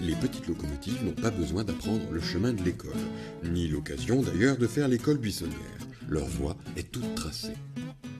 les 0.00 0.14
petites 0.14 0.46
locomotives 0.46 1.04
n'ont 1.04 1.12
pas 1.12 1.30
besoin 1.30 1.64
d'apprendre 1.64 2.10
le 2.10 2.20
chemin 2.22 2.54
de 2.54 2.62
l'école, 2.62 2.96
ni 3.44 3.68
l'occasion 3.68 4.22
d'ailleurs 4.22 4.56
de 4.56 4.66
faire 4.66 4.88
l'école 4.88 5.18
buissonnière. 5.18 5.58
Leur 6.08 6.24
voie 6.24 6.56
est 6.78 6.90
toute 6.90 7.14
tracée. 7.14 7.52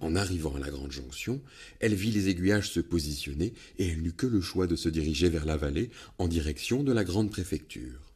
En 0.03 0.17
arrivant 0.17 0.55
à 0.55 0.59
la 0.59 0.69
grande 0.69 0.93
jonction, 0.93 1.41
elle 1.81 1.95
vit 1.95 2.11
les 2.11 2.29
aiguillages 2.29 2.69
se 2.69 2.81
positionner 2.81 3.55
et 3.79 3.89
elle 3.89 4.03
n'eut 4.03 4.13
que 4.13 4.27
le 4.27 4.43
choix 4.43 4.67
de 4.67 4.77
se 4.77 4.91
diriger 4.91 5.31
vers 5.31 5.47
la 5.47 5.57
vallée 5.57 5.89
en 6.19 6.29
direction 6.29 6.83
de 6.83 6.93
la 6.93 7.03
grande 7.03 7.31
préfecture. 7.31 8.13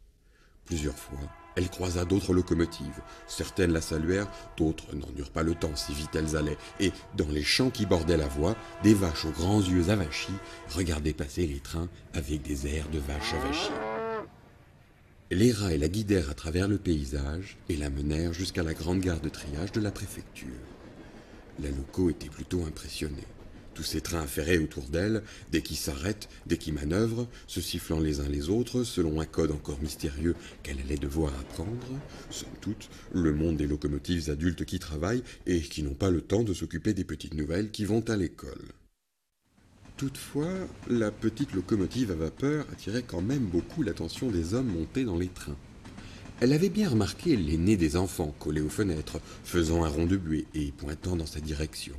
Plusieurs 0.67 0.99
fois, 0.99 1.33
elle 1.59 1.69
croisa 1.69 2.05
d'autres 2.05 2.33
locomotives. 2.33 3.03
Certaines 3.27 3.73
la 3.73 3.81
saluèrent, 3.81 4.31
d'autres 4.57 4.95
n'en 4.95 5.09
eurent 5.19 5.33
pas 5.33 5.43
le 5.43 5.57
temps 5.57 5.75
si 5.75 5.93
vite 5.93 6.15
elles 6.15 6.37
allaient, 6.37 6.57
et 6.79 6.93
dans 7.17 7.29
les 7.29 7.43
champs 7.43 7.71
qui 7.71 7.85
bordaient 7.85 8.17
la 8.17 8.29
voie, 8.29 8.57
des 8.85 8.95
vaches 8.95 9.25
aux 9.25 9.33
grands 9.33 9.61
yeux 9.61 9.91
avachis 9.91 10.33
regardaient 10.71 11.13
passer 11.13 11.49
les 11.49 11.59
trains 11.59 11.89
avec 12.15 12.43
des 12.43 12.69
airs 12.69 12.89
de 12.91 13.01
vaches 13.01 13.35
avachis. 13.35 13.73
Les 15.33 15.51
rats 15.51 15.77
la 15.77 15.89
guidèrent 15.89 16.31
à 16.31 16.35
travers 16.35 16.69
le 16.69 16.79
paysage 16.79 17.59
et 17.69 17.77
la 17.77 17.91
menèrent 17.91 18.33
jusqu'à 18.33 18.63
la 18.63 18.73
grande 18.73 19.01
gare 19.01 19.21
de 19.21 19.29
triage 19.29 19.73
de 19.73 19.81
la 19.81 19.91
préfecture. 19.91 20.49
La 21.61 21.71
loco 21.71 22.09
était 22.09 22.31
plutôt 22.31 22.65
impressionnée. 22.65 23.27
Tous 23.79 23.85
ces 23.85 24.01
trains 24.01 24.27
ferrés 24.27 24.59
autour 24.59 24.83
d'elle, 24.89 25.23
dès 25.53 25.63
qu'ils 25.63 25.77
s'arrêtent, 25.77 26.29
dès 26.47 26.57
qu'ils 26.57 26.75
manœuvrent, 26.75 27.29
se 27.47 27.61
sifflant 27.61 28.01
les 28.01 28.19
uns 28.19 28.29
les 28.29 28.51
autres, 28.51 28.83
selon 28.83 29.21
un 29.21 29.25
code 29.25 29.53
encore 29.53 29.81
mystérieux 29.81 30.35
qu'elle 30.65 30.81
allait 30.81 30.97
devoir 30.97 31.33
apprendre, 31.39 31.87
somme 32.29 32.49
toute, 32.61 32.91
le 33.15 33.33
monde 33.33 33.57
des 33.57 33.69
locomotives 33.69 34.31
adultes 34.31 34.65
qui 34.65 34.81
travaillent 34.81 35.23
et 35.47 35.61
qui 35.61 35.85
n'ont 35.85 35.95
pas 35.95 36.11
le 36.11 36.23
temps 36.23 36.43
de 36.43 36.55
s'occuper 36.55 36.93
des 36.93 37.05
petites 37.05 37.35
nouvelles 37.35 37.71
qui 37.71 37.85
vont 37.85 38.03
à 38.09 38.17
l'école. 38.17 38.65
Toutefois, 39.97 40.51
la 40.89 41.13
petite 41.13 41.53
locomotive 41.53 42.11
à 42.11 42.17
vapeur 42.17 42.67
attirait 42.73 43.05
quand 43.07 43.23
même 43.23 43.47
beaucoup 43.47 43.85
l'attention 43.85 44.29
des 44.29 44.55
hommes 44.55 44.73
montés 44.73 45.05
dans 45.05 45.19
les 45.19 45.29
trains. 45.29 45.57
Elle 46.41 46.53
avait 46.53 46.69
bien 46.69 46.89
remarqué 46.89 47.37
nez 47.37 47.77
des 47.77 47.95
enfants 47.95 48.35
collés 48.41 48.61
aux 48.61 48.69
fenêtres, 48.69 49.21
faisant 49.45 49.85
un 49.85 49.89
rond 49.89 50.07
de 50.07 50.17
buée 50.17 50.47
et 50.53 50.73
pointant 50.73 51.15
dans 51.15 51.27
sa 51.27 51.39
direction. 51.39 51.95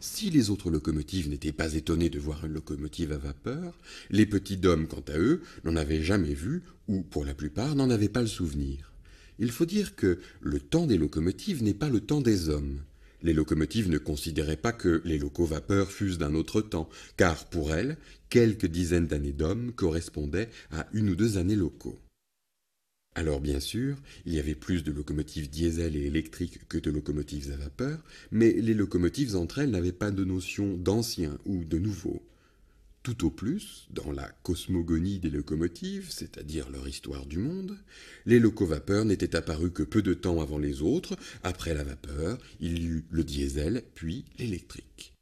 Si 0.00 0.30
les 0.30 0.50
autres 0.50 0.70
locomotives 0.70 1.28
n'étaient 1.28 1.50
pas 1.50 1.74
étonnés 1.74 2.08
de 2.08 2.20
voir 2.20 2.46
une 2.46 2.52
locomotive 2.52 3.10
à 3.10 3.18
vapeur, 3.18 3.76
les 4.10 4.26
petits 4.26 4.60
hommes, 4.64 4.86
quant 4.86 5.02
à 5.08 5.18
eux, 5.18 5.42
n'en 5.64 5.74
avaient 5.74 6.04
jamais 6.04 6.34
vu, 6.34 6.62
ou 6.86 7.02
pour 7.02 7.24
la 7.24 7.34
plupart 7.34 7.74
n'en 7.74 7.90
avaient 7.90 8.08
pas 8.08 8.20
le 8.20 8.28
souvenir. 8.28 8.92
Il 9.40 9.50
faut 9.50 9.66
dire 9.66 9.96
que 9.96 10.20
le 10.40 10.60
temps 10.60 10.86
des 10.86 10.98
locomotives 10.98 11.64
n'est 11.64 11.74
pas 11.74 11.88
le 11.88 12.00
temps 12.00 12.20
des 12.20 12.48
hommes. 12.48 12.78
Les 13.22 13.32
locomotives 13.32 13.90
ne 13.90 13.98
considéraient 13.98 14.56
pas 14.56 14.72
que 14.72 15.02
les 15.04 15.18
locaux 15.18 15.46
vapeurs 15.46 15.90
fussent 15.90 16.18
d'un 16.18 16.36
autre 16.36 16.60
temps, 16.60 16.88
car 17.16 17.46
pour 17.46 17.74
elles, 17.74 17.96
quelques 18.30 18.66
dizaines 18.66 19.08
d'années 19.08 19.32
d'hommes 19.32 19.72
correspondaient 19.72 20.50
à 20.70 20.86
une 20.92 21.10
ou 21.10 21.16
deux 21.16 21.38
années 21.38 21.56
locaux. 21.56 21.98
Alors 23.14 23.40
bien 23.40 23.58
sûr, 23.58 23.96
il 24.26 24.34
y 24.34 24.38
avait 24.38 24.54
plus 24.54 24.84
de 24.84 24.92
locomotives 24.92 25.50
diesel 25.50 25.96
et 25.96 26.06
électriques 26.06 26.60
que 26.68 26.78
de 26.78 26.90
locomotives 26.90 27.50
à 27.50 27.56
vapeur, 27.56 27.98
mais 28.30 28.52
les 28.52 28.74
locomotives 28.74 29.34
entre 29.34 29.58
elles 29.58 29.72
n'avaient 29.72 29.90
pas 29.90 30.12
de 30.12 30.24
notion 30.24 30.76
d'ancien 30.76 31.36
ou 31.44 31.64
de 31.64 31.78
nouveau. 31.78 32.22
Tout 33.02 33.26
au 33.26 33.30
plus, 33.30 33.88
dans 33.90 34.12
la 34.12 34.28
cosmogonie 34.44 35.18
des 35.18 35.30
locomotives, 35.30 36.10
c'est-à-dire 36.10 36.70
leur 36.70 36.86
histoire 36.86 37.26
du 37.26 37.38
monde, 37.38 37.76
les 38.24 38.38
locovapeurs 38.38 39.04
n'étaient 39.04 39.34
apparus 39.34 39.72
que 39.74 39.82
peu 39.82 40.00
de 40.00 40.14
temps 40.14 40.40
avant 40.40 40.58
les 40.58 40.82
autres. 40.82 41.16
Après 41.42 41.74
la 41.74 41.82
vapeur, 41.84 42.38
il 42.60 42.78
y 42.78 42.86
eut 42.86 43.04
le 43.10 43.24
diesel, 43.24 43.82
puis 43.94 44.26
l'électrique. 44.38 45.17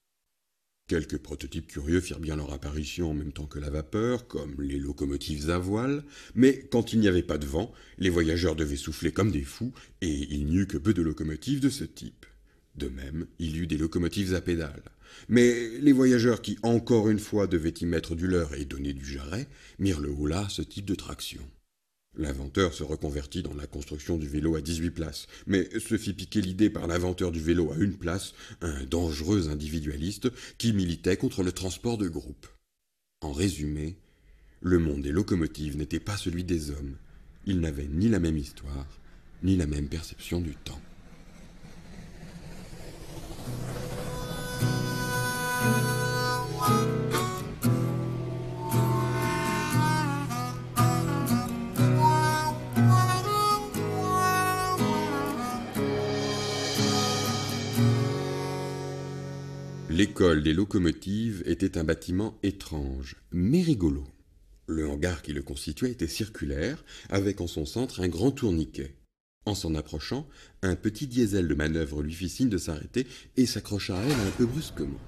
Quelques 0.89 1.19
prototypes 1.19 1.67
curieux 1.67 2.01
firent 2.01 2.21
bien 2.21 2.37
leur 2.37 2.53
apparition 2.53 3.11
en 3.11 3.15
même 3.15 3.33
temps 3.33 3.47
que 3.47 3.59
la 3.59 3.71
vapeur, 3.71 4.29
comme 4.29 4.63
les 4.63 4.79
locomotives 4.79 5.51
à 5.51 5.59
voile, 5.59 6.05
mais 6.37 6.61
quand 6.71 6.93
il 6.93 7.01
n'y 7.01 7.09
avait 7.09 7.25
pas 7.25 7.39
de 7.39 7.47
vent, 7.47 7.73
les 7.99 8.09
voyageurs 8.09 8.55
devaient 8.55 8.77
souffler 8.77 9.11
comme 9.11 9.33
des 9.33 9.43
fous, 9.43 9.73
et 10.01 10.09
il 10.09 10.47
n'y 10.47 10.59
eut 10.59 10.69
que 10.69 10.79
peu 10.79 10.95
de 10.95 11.03
locomotives 11.03 11.59
de 11.59 11.71
ce 11.71 11.83
type. 11.83 12.25
De 12.77 12.87
même, 12.89 13.27
il 13.41 13.57
y 13.57 13.59
eut 13.59 13.67
des 13.67 13.79
locomotives 13.79 14.33
à 14.37 14.41
pédales. 14.41 14.85
Mais 15.29 15.71
les 15.81 15.93
voyageurs 15.93 16.41
qui, 16.41 16.57
encore 16.63 17.09
une 17.09 17.19
fois, 17.19 17.49
devaient 17.49 17.75
y 17.81 17.85
mettre 17.85 18.15
du 18.15 18.29
leur 18.29 18.55
et 18.55 18.65
donner 18.65 18.93
du 18.93 19.05
jarret, 19.05 19.49
mirent 19.81 19.99
le 19.99 20.11
haut 20.11 20.29
là 20.29 20.47
ce 20.49 20.63
type 20.63 20.87
de 20.87 20.95
traction. 20.95 21.43
L'inventeur 22.19 22.73
se 22.73 22.83
reconvertit 22.83 23.43
dans 23.43 23.55
la 23.55 23.67
construction 23.67 24.17
du 24.17 24.27
vélo 24.27 24.57
à 24.57 24.63
18 24.63 24.91
places, 24.91 25.27
mais 25.47 25.69
se 25.79 25.99
fit 25.99 26.15
piquer 26.15 26.41
l'idée 26.41 26.71
par 26.71 26.87
l'inventeur 26.87 27.31
du 27.31 27.41
vélo 27.41 27.73
à 27.73 27.77
une 27.77 27.97
place, 27.97 28.33
un 28.63 28.85
dangereux 28.85 29.51
individualiste 29.51 30.31
qui 30.57 30.73
militait 30.73 31.19
contre 31.19 31.43
le 31.43 31.53
transport 31.53 31.99
de 31.99 32.09
groupe. 32.09 32.47
En 33.21 33.33
résumé, 33.33 33.97
le 34.63 34.79
monde 34.79 35.03
des 35.03 35.13
locomotives 35.13 35.77
n'était 35.77 36.01
pas 36.01 36.17
celui 36.17 36.45
des 36.45 36.71
hommes. 36.71 36.97
Ils 37.45 37.61
n'avaient 37.61 37.89
ni 37.89 38.09
la 38.09 38.19
même 38.19 38.39
histoire, 38.39 38.87
ni 39.43 39.57
la 39.57 39.67
même 39.67 39.89
perception 39.89 40.41
du 40.41 40.55
temps. 40.57 40.81
L'école 59.97 60.43
des 60.43 60.53
locomotives 60.53 61.43
était 61.47 61.79
un 61.79 61.85
bâtiment 61.85 62.39
étrange, 62.43 63.17
mais 63.33 63.63
rigolo. 63.63 64.05
Le 64.67 64.87
hangar 64.87 65.23
qui 65.23 65.33
le 65.33 65.41
constituait 65.41 65.93
était 65.93 66.07
circulaire, 66.07 66.85
avec 67.09 67.41
en 67.41 67.47
son 67.47 67.65
centre 67.65 68.01
un 68.03 68.09
grand 68.09 68.31
tourniquet. 68.31 68.95
En 69.47 69.55
s'en 69.55 69.75
approchant, 69.75 70.29
un 70.61 70.77
petit 70.77 71.07
diesel 71.07 71.49
de 71.49 71.55
manœuvre 71.55 72.03
lui 72.03 72.13
fit 72.13 72.29
signe 72.29 72.51
de 72.51 72.59
s'arrêter 72.59 73.07
et 73.39 73.47
s'accrocha 73.47 73.99
à 73.99 74.03
elle 74.03 74.11
un 74.13 74.31
peu 74.37 74.45
brusquement. 74.45 75.01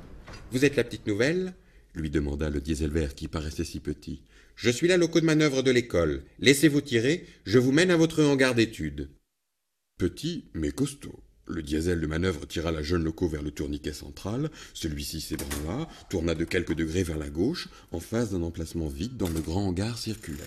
Vous 0.53 0.65
êtes 0.65 0.77
la 0.77 0.85
petite 0.85 1.07
nouvelle? 1.07 1.53
lui 1.95 2.09
demanda 2.09 2.49
le 2.49 2.63
diesel 2.63 2.91
vert 2.91 3.15
qui 3.15 3.29
paraissait 3.29 3.65
si 3.65 3.81
petit. 3.81 4.23
Je 4.57 4.71
suis 4.71 4.89
la 4.89 4.97
loco 4.97 5.21
de 5.21 5.27
manœuvre 5.27 5.63
de 5.63 5.71
l'école. 5.71 6.25
Laissez-vous 6.39 6.81
tirer, 6.81 7.27
je 7.45 7.59
vous 7.59 7.73
mène 7.73 7.91
à 7.91 7.99
votre 7.99 8.25
hangar 8.25 8.55
d'études. 8.55 9.11
Petit, 9.99 10.47
mais 10.55 10.71
costaud. 10.71 11.21
Le 11.51 11.63
diesel 11.63 12.01
de 12.01 12.07
manœuvre 12.07 12.47
tira 12.47 12.71
la 12.71 12.83
jeune 12.83 13.05
loco 13.05 13.27
vers 13.27 13.43
le 13.43 13.51
tourniquet 13.51 13.95
central, 13.95 14.51
celui-ci 14.75 15.23
s'ébranla, 15.23 15.89
tourna 16.11 16.35
de 16.35 16.45
quelques 16.45 16.75
degrés 16.75 17.03
vers 17.03 17.17
la 17.17 17.31
gauche, 17.31 17.69
en 17.91 18.01
face 18.01 18.31
d'un 18.31 18.43
emplacement 18.43 18.89
vide 18.89 19.17
dans 19.17 19.31
le 19.31 19.41
grand 19.41 19.67
hangar 19.69 19.97
circulaire. 19.97 20.45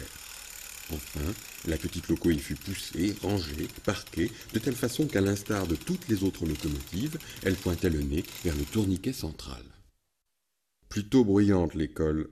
Enfin, 0.93 1.34
la 1.67 1.77
petite 1.77 2.08
loco 2.08 2.29
y 2.29 2.38
fut 2.38 2.55
poussée, 2.55 3.15
rangée, 3.24 3.67
parquée, 3.84 4.29
de 4.53 4.60
telle 4.60 4.75
façon 4.75 5.08
qu'à 5.08 5.22
l'instar 5.22 5.65
de 5.65 5.75
toutes 5.75 6.08
les 6.08 6.24
autres 6.24 6.46
locomotives, 6.46 7.17
elle 7.41 7.55
pointait 7.55 7.89
le 7.89 8.01
nez 8.01 8.24
vers 8.43 8.55
le 8.55 8.65
tourniquet 8.65 9.13
central. 9.13 9.63
Plutôt 10.88 11.25
bruyante 11.25 11.74
l'école, 11.74 12.29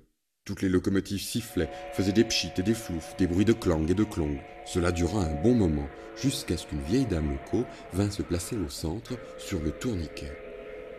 toutes 0.50 0.64
les 0.64 0.70
locomotives 0.70 1.22
sifflaient, 1.22 1.70
faisaient 1.94 2.12
des 2.12 2.24
pchits 2.24 2.50
et 2.58 2.64
des 2.64 2.74
floufs, 2.74 3.16
des 3.18 3.28
bruits 3.28 3.46
de 3.46 3.54
clang 3.54 3.88
et 3.88 3.94
de 3.94 4.04
clong. 4.04 4.40
Cela 4.66 4.92
dura 4.92 5.24
un 5.24 5.44
bon 5.44 5.54
moment, 5.54 5.88
jusqu'à 6.20 6.58
ce 6.58 6.66
qu'une 6.66 6.82
vieille 6.82 7.06
dame 7.06 7.30
loco 7.30 7.68
vint 7.94 8.10
se 8.10 8.24
placer 8.24 8.58
au 8.58 8.68
centre, 8.68 9.14
sur 9.38 9.62
le 9.62 9.70
tourniquet. 9.70 10.36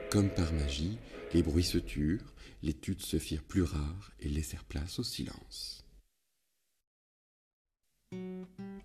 Comme 0.08 0.30
par 0.30 0.52
magie, 0.52 0.98
les 1.34 1.42
bruits 1.42 1.64
se 1.64 1.78
turent, 1.78 2.32
les 2.62 2.74
tutes 2.74 3.02
se 3.02 3.16
firent 3.18 3.42
plus 3.42 3.64
rares 3.64 4.12
et 4.20 4.28
laissèrent 4.28 4.62
place 4.62 5.00
au 5.00 5.02
silence. 5.02 5.84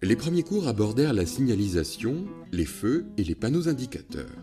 Les 0.02 0.16
premiers 0.16 0.42
cours 0.42 0.68
abordèrent 0.68 1.14
la 1.14 1.28
signalisation, 1.28 2.26
les 2.52 2.66
feux 2.66 3.06
et 3.18 3.24
les 3.24 3.36
panneaux 3.36 3.70
indicateurs. 3.70 4.42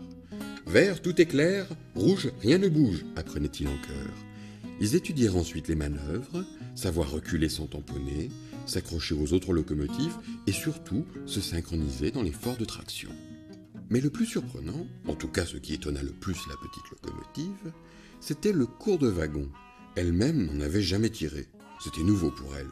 Vert, 0.67 1.01
tout 1.01 1.19
est 1.19 1.25
clair, 1.25 1.67
rouge, 1.95 2.31
rien 2.39 2.59
ne 2.59 2.69
bouge, 2.69 3.03
apprenait-il 3.17 3.67
en 3.67 3.77
chœur. 3.85 4.32
Ils 4.83 4.95
étudièrent 4.95 5.37
ensuite 5.37 5.69
les 5.69 5.75
manœuvres, 5.75 6.43
savoir 6.75 7.09
reculer 7.09 7.47
sans 7.47 7.67
tamponner, 7.67 8.29
s'accrocher 8.65 9.15
aux 9.15 9.31
autres 9.31 9.53
locomotives 9.53 10.17
et 10.45 10.51
surtout 10.51 11.05
se 11.25 11.39
synchroniser 11.39 12.11
dans 12.11 12.21
l'effort 12.21 12.57
de 12.57 12.65
traction. 12.65 13.09
Mais 13.89 14.01
le 14.01 14.09
plus 14.09 14.25
surprenant, 14.25 14.85
en 15.07 15.15
tout 15.15 15.29
cas 15.29 15.45
ce 15.45 15.55
qui 15.55 15.73
étonna 15.73 16.03
le 16.03 16.11
plus 16.11 16.35
la 16.49 16.57
petite 16.57 16.83
locomotive, 16.91 17.71
c'était 18.19 18.51
le 18.51 18.65
cours 18.65 18.97
de 18.97 19.07
wagon. 19.07 19.47
Elle-même 19.95 20.47
n'en 20.47 20.59
avait 20.59 20.81
jamais 20.81 21.09
tiré. 21.09 21.47
C'était 21.81 22.03
nouveau 22.03 22.29
pour 22.29 22.53
elle. 22.57 22.67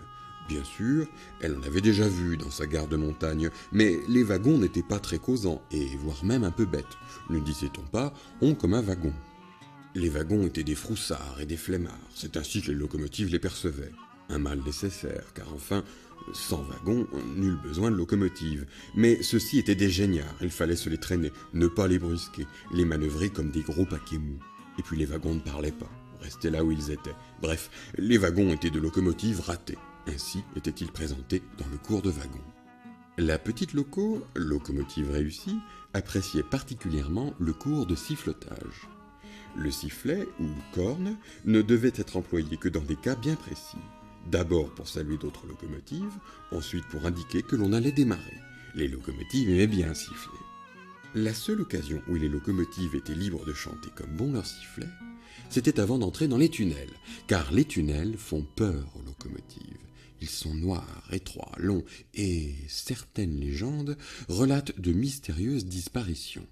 Bien 0.49 0.65
sûr, 0.65 1.07
elle 1.39 1.55
en 1.55 1.63
avait 1.63 1.79
déjà 1.79 2.09
vu 2.09 2.35
dans 2.35 2.51
sa 2.51 2.67
gare 2.67 2.89
de 2.89 2.97
montagne, 2.97 3.49
mais 3.71 3.95
les 4.09 4.23
wagons 4.23 4.57
n'étaient 4.57 4.83
pas 4.83 4.99
très 4.99 5.17
causants, 5.17 5.61
et 5.71 5.85
voire 5.95 6.25
même 6.25 6.43
un 6.43 6.51
peu 6.51 6.65
bêtes. 6.65 6.97
Ne 7.29 7.39
disait-on 7.39 7.83
pas 7.83 8.13
on 8.41 8.53
comme 8.53 8.73
un 8.73 8.81
wagon 8.81 9.13
les 9.95 10.09
wagons 10.09 10.45
étaient 10.45 10.63
des 10.63 10.75
froussards 10.75 11.39
et 11.41 11.45
des 11.45 11.57
flemmards, 11.57 12.09
c'est 12.13 12.37
ainsi 12.37 12.61
que 12.61 12.67
les 12.71 12.77
locomotives 12.77 13.29
les 13.29 13.39
percevaient. 13.39 13.91
Un 14.29 14.39
mal 14.39 14.61
nécessaire, 14.63 15.33
car 15.33 15.53
enfin, 15.53 15.83
sans 16.33 16.61
wagons, 16.63 17.07
nul 17.35 17.57
besoin 17.61 17.91
de 17.91 17.97
locomotives. 17.97 18.65
Mais 18.95 19.21
ceux-ci 19.21 19.59
étaient 19.59 19.75
des 19.75 19.89
géniards, 19.89 20.37
il 20.41 20.49
fallait 20.49 20.75
se 20.75 20.89
les 20.89 20.97
traîner, 20.97 21.31
ne 21.53 21.67
pas 21.67 21.87
les 21.87 21.99
brusquer, 21.99 22.47
les 22.73 22.85
manœuvrer 22.85 23.29
comme 23.29 23.51
des 23.51 23.61
gros 23.61 23.85
paquets 23.85 24.17
mous. 24.17 24.39
Et 24.79 24.83
puis 24.83 24.97
les 24.97 25.05
wagons 25.05 25.35
ne 25.35 25.41
parlaient 25.41 25.71
pas, 25.71 25.91
restaient 26.21 26.51
là 26.51 26.63
où 26.63 26.71
ils 26.71 26.91
étaient. 26.91 27.15
Bref, 27.41 27.69
les 27.97 28.17
wagons 28.17 28.53
étaient 28.53 28.69
de 28.69 28.79
locomotives 28.79 29.41
ratées. 29.41 29.77
Ainsi 30.07 30.43
étaient-ils 30.55 30.91
présentés 30.91 31.43
dans 31.57 31.67
le 31.69 31.77
cours 31.77 32.01
de 32.01 32.09
wagons. 32.09 32.39
La 33.17 33.37
petite 33.37 33.73
loco, 33.73 34.25
locomotive 34.35 35.11
réussie, 35.11 35.59
appréciait 35.93 36.43
particulièrement 36.43 37.33
le 37.39 37.51
cours 37.51 37.85
de 37.85 37.95
sifflotage. 37.95 38.87
Le 39.55 39.71
sifflet, 39.71 40.27
ou 40.39 40.47
corne, 40.73 41.17
ne 41.45 41.61
devait 41.61 41.93
être 41.95 42.17
employé 42.17 42.57
que 42.57 42.69
dans 42.69 42.81
des 42.81 42.95
cas 42.95 43.15
bien 43.15 43.35
précis. 43.35 43.77
D'abord 44.29 44.69
pour 44.75 44.87
saluer 44.87 45.17
d'autres 45.17 45.47
locomotives, 45.47 46.17
ensuite 46.51 46.85
pour 46.89 47.05
indiquer 47.05 47.41
que 47.41 47.55
l'on 47.55 47.73
allait 47.73 47.91
démarrer. 47.91 48.37
Les 48.75 48.87
locomotives 48.87 49.49
aimaient 49.49 49.67
bien 49.67 49.93
siffler. 49.93 50.39
La 51.15 51.33
seule 51.33 51.61
occasion 51.61 52.01
où 52.07 52.15
les 52.15 52.29
locomotives 52.29 52.95
étaient 52.95 53.13
libres 53.13 53.45
de 53.45 53.53
chanter 53.53 53.89
comme 53.95 54.15
bon 54.15 54.31
leur 54.31 54.45
sifflet, 54.45 54.87
c'était 55.49 55.81
avant 55.81 55.97
d'entrer 55.97 56.29
dans 56.29 56.37
les 56.37 56.47
tunnels, 56.49 56.93
car 57.27 57.51
les 57.51 57.65
tunnels 57.65 58.17
font 58.17 58.45
peur 58.55 58.85
aux 58.95 59.05
locomotives. 59.05 59.77
Ils 60.21 60.29
sont 60.29 60.53
noirs, 60.53 61.09
étroits, 61.11 61.51
longs, 61.57 61.83
et 62.13 62.55
certaines 62.69 63.37
légendes 63.39 63.97
relatent 64.29 64.79
de 64.79 64.93
mystérieuses 64.93 65.65
disparitions 65.65 66.47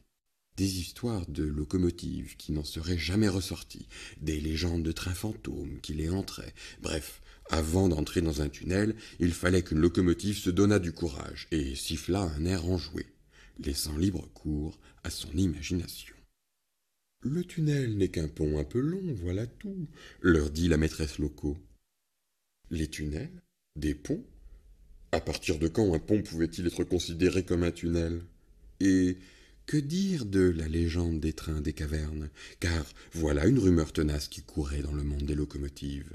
des 0.59 0.81
histoires 0.81 1.25
de 1.29 1.45
locomotives 1.45 2.35
qui 2.35 2.51
n'en 2.51 2.65
seraient 2.65 2.97
jamais 2.97 3.29
ressorties, 3.29 3.87
des 4.19 4.41
légendes 4.41 4.83
de 4.83 4.91
trains 4.91 5.13
fantômes 5.13 5.79
qui 5.81 5.93
les 5.93 6.09
entraient. 6.09 6.53
Bref, 6.81 7.21
avant 7.49 7.87
d'entrer 7.87 8.21
dans 8.21 8.41
un 8.41 8.49
tunnel, 8.49 8.93
il 9.21 9.31
fallait 9.31 9.63
qu'une 9.63 9.79
locomotive 9.79 10.37
se 10.37 10.49
donnât 10.49 10.79
du 10.79 10.91
courage 10.91 11.47
et 11.51 11.75
sifflât 11.75 12.29
un 12.35 12.43
air 12.43 12.65
enjoué, 12.65 13.05
laissant 13.57 13.95
libre 13.95 14.27
cours 14.33 14.77
à 15.05 15.09
son 15.09 15.31
imagination. 15.31 16.13
Le 17.21 17.45
tunnel 17.45 17.95
n'est 17.95 18.09
qu'un 18.09 18.27
pont 18.27 18.59
un 18.59 18.65
peu 18.65 18.81
long, 18.81 19.13
voilà 19.13 19.47
tout, 19.47 19.87
leur 20.19 20.49
dit 20.49 20.67
la 20.67 20.77
maîtresse 20.77 21.19
loco. 21.19 21.57
Les 22.69 22.89
tunnels 22.89 23.41
Des 23.77 23.95
ponts? 23.95 24.25
À 25.13 25.21
partir 25.21 25.57
de 25.57 25.69
quand 25.69 25.93
un 25.93 25.99
pont 25.99 26.21
pouvait-il 26.21 26.67
être 26.67 26.83
considéré 26.83 27.45
comme 27.45 27.63
un 27.63 27.71
tunnel? 27.71 28.23
Et 28.81 29.17
que 29.69 29.77
dire 29.77 30.25
de 30.25 30.51
la 30.57 30.67
légende 30.67 31.19
des 31.19 31.33
trains 31.33 31.61
des 31.61 31.73
cavernes? 31.73 32.29
Car 32.59 32.83
voilà 33.13 33.45
une 33.45 33.59
rumeur 33.59 33.93
tenace 33.93 34.27
qui 34.27 34.41
courait 34.41 34.81
dans 34.81 34.95
le 34.95 35.03
monde 35.03 35.27
des 35.27 35.35
locomotives. 35.35 36.11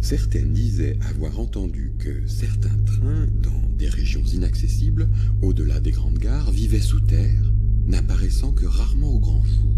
Certaines 0.00 0.52
disaient 0.52 0.98
avoir 1.08 1.38
entendu 1.38 1.92
que 2.00 2.26
certains 2.26 2.76
trains, 2.84 3.28
dans 3.44 3.68
des 3.78 3.88
régions 3.88 4.24
inaccessibles, 4.24 5.08
au-delà 5.40 5.78
des 5.78 5.92
grandes 5.92 6.18
gares, 6.18 6.50
vivaient 6.50 6.80
sous 6.80 6.98
terre 6.98 7.44
n'apparaissant 7.86 8.50
que 8.50 8.66
rarement 8.66 9.14
au 9.14 9.20
grand 9.20 9.44
jour. 9.44 9.76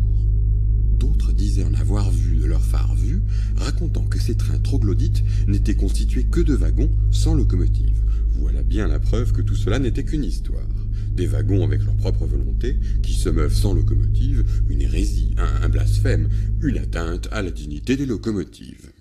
D'autres 0.99 1.35
disaient 1.35 1.65
en 1.65 1.75
avoir 1.75 2.11
vu 2.11 2.37
de 2.37 2.47
leur 2.47 2.65
phare 2.65 2.95
vue, 2.95 3.21
racontant 3.57 4.07
que 4.07 4.19
ces 4.19 4.38
trains 4.38 4.59
troglodytes 4.59 5.23
n'étaient 5.47 5.76
constitués 5.76 6.25
que 6.25 6.41
de 6.41 6.55
wagons 6.55 6.91
sans 7.11 7.35
locomotive. 7.35 8.00
Voilà 8.37 8.62
bien 8.62 8.88
la 8.88 9.00
preuve 9.00 9.33
que 9.33 9.43
tout 9.43 9.55
cela 9.55 9.79
n'était 9.79 10.05
qu'une 10.05 10.25
histoire. 10.25 10.75
Des 11.17 11.27
wagons 11.27 11.65
avec 11.65 11.83
leur 11.83 11.97
propre 11.97 12.27
volonté, 12.27 12.77
qui 13.03 13.15
se 13.15 13.31
meuvent 13.31 13.55
sans 13.55 13.73
locomotive, 13.73 14.45
une 14.69 14.83
hérésie, 14.83 15.35
un, 15.39 15.65
un 15.65 15.69
blasphème, 15.71 16.29
une 16.63 16.77
atteinte 16.77 17.29
à 17.33 17.41
la 17.41 17.51
dignité 17.51 17.97
des 17.97 18.05
locomotives. 18.05 18.93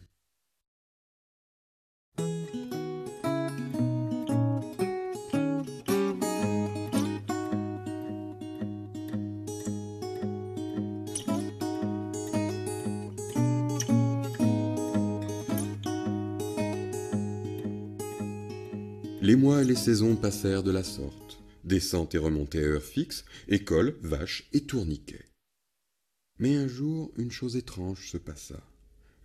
Les 19.22 19.36
mois 19.36 19.64
et 19.64 19.66
les 19.66 19.76
saisons 19.76 20.16
passèrent 20.16 20.64
de 20.64 20.72
la 20.72 20.84
sorte, 20.84 21.35
descente 21.66 22.16
et 22.16 22.20
remontée 22.20 22.60
à 22.60 22.68
heure 22.68 22.84
fixe, 22.84 23.26
école, 23.48 23.98
vaches 24.02 24.48
et 24.54 24.62
tourniquets. 24.62 25.26
Mais 26.40 26.56
un 26.56 26.68
jour, 26.68 27.14
une 27.18 27.32
chose 27.32 27.56
étrange 27.56 28.10
se 28.10 28.18
passa. 28.18 28.62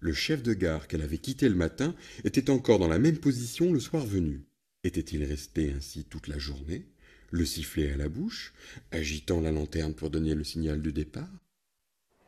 Le 0.00 0.12
chef 0.12 0.42
de 0.42 0.54
gare 0.54 0.88
qu'elle 0.88 1.02
avait 1.02 1.18
quitté 1.18 1.48
le 1.48 1.54
matin 1.54 1.94
était 2.24 2.50
encore 2.50 2.78
dans 2.78 2.88
la 2.88 2.98
même 2.98 3.18
position 3.18 3.72
le 3.72 3.80
soir 3.80 4.06
venu. 4.06 4.46
Était-il 4.82 5.24
resté 5.24 5.72
ainsi 5.76 6.04
toute 6.04 6.28
la 6.28 6.38
journée, 6.38 6.86
le 7.30 7.44
sifflet 7.44 7.92
à 7.92 7.96
la 7.96 8.08
bouche, 8.08 8.54
agitant 8.92 9.40
la 9.40 9.52
lanterne 9.52 9.92
pour 9.92 10.08
donner 10.08 10.34
le 10.34 10.44
signal 10.44 10.80
du 10.80 10.92
départ? 10.92 11.28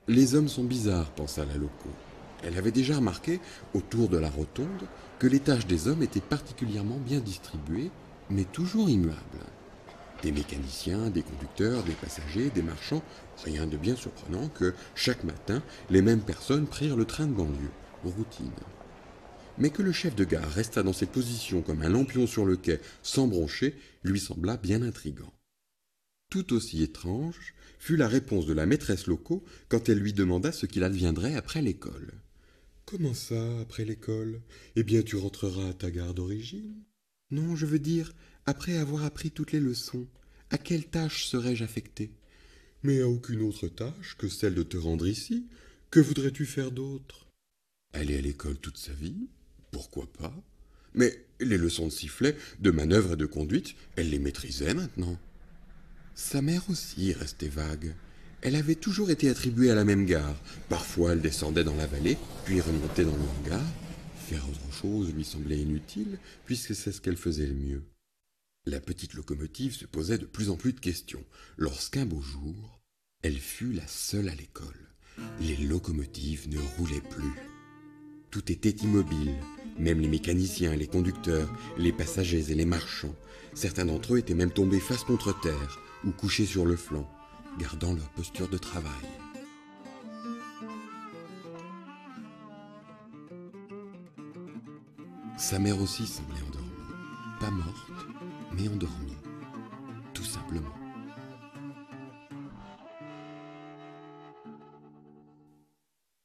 Les 0.08 0.34
hommes 0.34 0.48
sont 0.48 0.64
bizarres, 0.64 1.14
pensa 1.14 1.46
la 1.46 1.56
loco. 1.56 1.88
Elle 2.42 2.58
avait 2.58 2.72
déjà 2.72 2.96
remarqué, 2.96 3.40
autour 3.72 4.08
de 4.08 4.18
la 4.18 4.28
rotonde, 4.28 4.88
que 5.18 5.28
les 5.28 5.40
tâches 5.40 5.66
des 5.66 5.86
hommes 5.86 6.02
étaient 6.02 6.20
particulièrement 6.20 6.98
bien 6.98 7.20
distribuées, 7.20 7.90
mais 8.28 8.44
toujours 8.44 8.90
immuables. 8.90 9.46
Des 10.22 10.30
mécaniciens, 10.30 11.10
des 11.10 11.22
conducteurs, 11.22 11.82
des 11.82 11.94
passagers, 11.94 12.50
des 12.50 12.62
marchands, 12.62 13.02
rien 13.44 13.66
de 13.66 13.76
bien 13.76 13.96
surprenant 13.96 14.48
que, 14.48 14.72
chaque 14.94 15.24
matin, 15.24 15.62
les 15.90 16.00
mêmes 16.00 16.22
personnes 16.22 16.68
prirent 16.68 16.96
le 16.96 17.04
train 17.04 17.26
de 17.26 17.34
banlieue, 17.34 17.72
routine. 18.04 18.52
Mais 19.58 19.70
que 19.70 19.82
le 19.82 19.92
chef 19.92 20.14
de 20.14 20.24
gare 20.24 20.48
restât 20.48 20.84
dans 20.84 20.92
cette 20.92 21.10
position 21.10 21.60
comme 21.60 21.82
un 21.82 21.88
lampion 21.88 22.28
sur 22.28 22.44
le 22.44 22.56
quai, 22.56 22.80
sans 23.02 23.26
broncher, 23.26 23.76
lui 24.04 24.20
sembla 24.20 24.56
bien 24.56 24.82
intrigant. 24.82 25.32
Tout 26.30 26.52
aussi 26.54 26.82
étrange 26.82 27.52
fut 27.78 27.96
la 27.96 28.06
réponse 28.06 28.46
de 28.46 28.52
la 28.52 28.64
maîtresse 28.64 29.08
locaux 29.08 29.44
quand 29.68 29.88
elle 29.88 29.98
lui 29.98 30.12
demanda 30.12 30.52
ce 30.52 30.66
qu'il 30.66 30.84
adviendrait 30.84 31.34
après 31.34 31.62
l'école. 31.62 32.12
Comment 32.84 33.12
ça, 33.12 33.60
après 33.60 33.84
l'école? 33.84 34.40
Eh 34.76 34.84
bien, 34.84 35.02
tu 35.02 35.16
rentreras 35.16 35.68
à 35.68 35.72
ta 35.74 35.90
gare 35.90 36.14
d'origine 36.14 36.84
Non, 37.30 37.56
je 37.56 37.66
veux 37.66 37.78
dire, 37.78 38.14
après 38.46 38.76
avoir 38.76 39.04
appris 39.04 39.30
toutes 39.30 39.52
les 39.52 39.60
leçons, 39.60 40.06
à 40.50 40.58
quelle 40.58 40.86
tâche 40.86 41.26
serais-je 41.26 41.64
affecté? 41.64 42.10
Mais 42.82 43.00
à 43.00 43.08
aucune 43.08 43.42
autre 43.42 43.68
tâche 43.68 44.16
que 44.18 44.28
celle 44.28 44.54
de 44.54 44.62
te 44.62 44.76
rendre 44.76 45.06
ici. 45.06 45.46
Que 45.90 46.00
voudrais-tu 46.00 46.46
faire 46.46 46.72
d'autre? 46.72 47.26
Aller 47.92 48.18
à 48.18 48.20
l'école 48.20 48.56
toute 48.56 48.78
sa 48.78 48.92
vie 48.92 49.28
Pourquoi 49.70 50.10
pas? 50.12 50.34
Mais 50.94 51.24
les 51.40 51.58
leçons 51.58 51.86
de 51.86 51.92
sifflet, 51.92 52.36
de 52.60 52.70
manœuvre 52.70 53.12
et 53.12 53.16
de 53.16 53.26
conduite, 53.26 53.74
elle 53.96 54.10
les 54.10 54.18
maîtrisait 54.18 54.74
maintenant. 54.74 55.18
Sa 56.14 56.42
mère 56.42 56.68
aussi 56.68 57.12
restait 57.12 57.48
vague. 57.48 57.94
Elle 58.42 58.56
avait 58.56 58.74
toujours 58.74 59.10
été 59.10 59.28
attribuée 59.28 59.70
à 59.70 59.74
la 59.74 59.84
même 59.84 60.04
gare. 60.04 60.36
Parfois, 60.68 61.12
elle 61.12 61.20
descendait 61.20 61.64
dans 61.64 61.76
la 61.76 61.86
vallée, 61.86 62.18
puis 62.44 62.60
remontait 62.60 63.04
dans 63.04 63.16
le 63.16 63.22
hangar. 63.22 63.64
Faire 64.28 64.48
autre 64.48 64.74
chose 64.74 65.14
lui 65.14 65.24
semblait 65.24 65.60
inutile, 65.60 66.18
puisque 66.44 66.74
c'est 66.74 66.92
ce 66.92 67.00
qu'elle 67.00 67.16
faisait 67.16 67.46
le 67.46 67.54
mieux. 67.54 67.82
La 68.64 68.78
petite 68.78 69.14
locomotive 69.14 69.74
se 69.74 69.86
posait 69.86 70.18
de 70.18 70.24
plus 70.24 70.48
en 70.48 70.56
plus 70.56 70.72
de 70.72 70.78
questions, 70.78 71.24
lorsqu'un 71.56 72.06
beau 72.06 72.20
jour, 72.20 72.80
elle 73.22 73.38
fut 73.38 73.72
la 73.72 73.86
seule 73.88 74.28
à 74.28 74.34
l'école. 74.36 74.88
Les 75.40 75.56
locomotives 75.56 76.48
ne 76.48 76.60
roulaient 76.76 77.00
plus. 77.00 77.32
Tout 78.30 78.52
était 78.52 78.70
immobile, 78.70 79.34
même 79.80 80.00
les 80.00 80.06
mécaniciens, 80.06 80.76
les 80.76 80.86
conducteurs, 80.86 81.52
les 81.76 81.92
passagers 81.92 82.52
et 82.52 82.54
les 82.54 82.64
marchands. 82.64 83.16
Certains 83.54 83.86
d'entre 83.86 84.14
eux 84.14 84.18
étaient 84.18 84.32
même 84.32 84.52
tombés 84.52 84.78
face 84.78 85.02
contre 85.02 85.38
terre 85.40 85.80
ou 86.04 86.12
couchés 86.12 86.46
sur 86.46 86.64
le 86.64 86.76
flanc 86.76 87.10
gardant 87.58 87.92
leur 87.92 88.10
posture 88.10 88.48
de 88.48 88.58
travail. 88.58 88.92
Sa 95.36 95.58
mère 95.58 95.82
aussi 95.82 96.06
semblait 96.06 96.42
endormie. 96.42 96.70
Pas 97.40 97.50
morte, 97.50 98.11
mais 98.56 98.68
endormie. 98.68 99.16
Tout 100.14 100.24
simplement. 100.24 100.74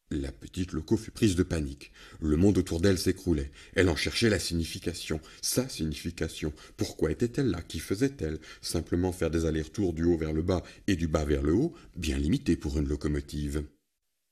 La 0.09 0.31
petite 0.31 0.71
loco 0.71 0.95
fut 0.95 1.11
prise 1.11 1.35
de 1.35 1.43
panique. 1.43 1.91
Le 2.21 2.37
monde 2.37 2.57
autour 2.57 2.79
d'elle 2.79 2.97
s'écroulait. 2.97 3.51
Elle 3.75 3.89
en 3.89 3.95
cherchait 3.95 4.29
la 4.29 4.39
signification, 4.39 5.19
sa 5.41 5.67
signification. 5.67 6.53
Pourquoi 6.77 7.11
était-elle 7.11 7.49
là? 7.49 7.61
Qui 7.61 7.79
faisait-elle? 7.79 8.39
Simplement 8.61 9.11
faire 9.11 9.29
des 9.29 9.45
allers-retours 9.45 9.93
du 9.93 10.05
haut 10.05 10.17
vers 10.17 10.33
le 10.33 10.41
bas 10.41 10.63
et 10.87 10.95
du 10.95 11.07
bas 11.07 11.25
vers 11.25 11.43
le 11.43 11.53
haut, 11.53 11.73
bien 11.95 12.17
limité 12.17 12.55
pour 12.55 12.77
une 12.77 12.87
locomotive. 12.87 13.65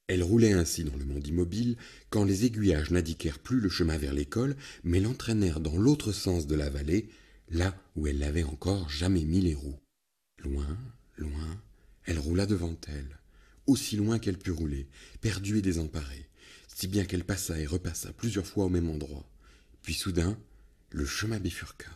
Elle 0.07 0.23
roulait 0.23 0.53
ainsi 0.53 0.83
dans 0.83 0.95
le 0.95 1.05
monde 1.05 1.27
immobile 1.27 1.77
quand 2.09 2.23
les 2.23 2.45
aiguillages 2.45 2.91
n'indiquèrent 2.91 3.39
plus 3.39 3.59
le 3.59 3.69
chemin 3.69 3.97
vers 3.97 4.13
l'école, 4.13 4.55
mais 4.83 4.99
l'entraînèrent 4.99 5.59
dans 5.59 5.77
l'autre 5.77 6.11
sens 6.11 6.47
de 6.47 6.55
la 6.55 6.69
vallée, 6.69 7.09
là 7.49 7.75
où 7.95 8.07
elle 8.07 8.19
n'avait 8.19 8.43
encore 8.43 8.89
jamais 8.89 9.23
mis 9.23 9.41
les 9.41 9.55
roues. 9.55 9.79
Loin, 10.39 10.77
loin, 11.17 11.61
elle 12.05 12.19
roula 12.19 12.45
devant 12.45 12.75
elle 12.87 13.19
aussi 13.67 13.95
loin 13.97 14.19
qu'elle 14.19 14.37
put 14.37 14.51
rouler, 14.51 14.87
perdue 15.21 15.59
et 15.59 15.61
désemparée, 15.61 16.29
si 16.67 16.87
bien 16.87 17.05
qu'elle 17.05 17.23
passa 17.23 17.59
et 17.59 17.65
repassa 17.65 18.13
plusieurs 18.13 18.45
fois 18.45 18.65
au 18.65 18.69
même 18.69 18.89
endroit. 18.89 19.27
Puis 19.81 19.93
soudain, 19.93 20.37
le 20.91 21.05
chemin 21.05 21.39
bifurqua. 21.39 21.89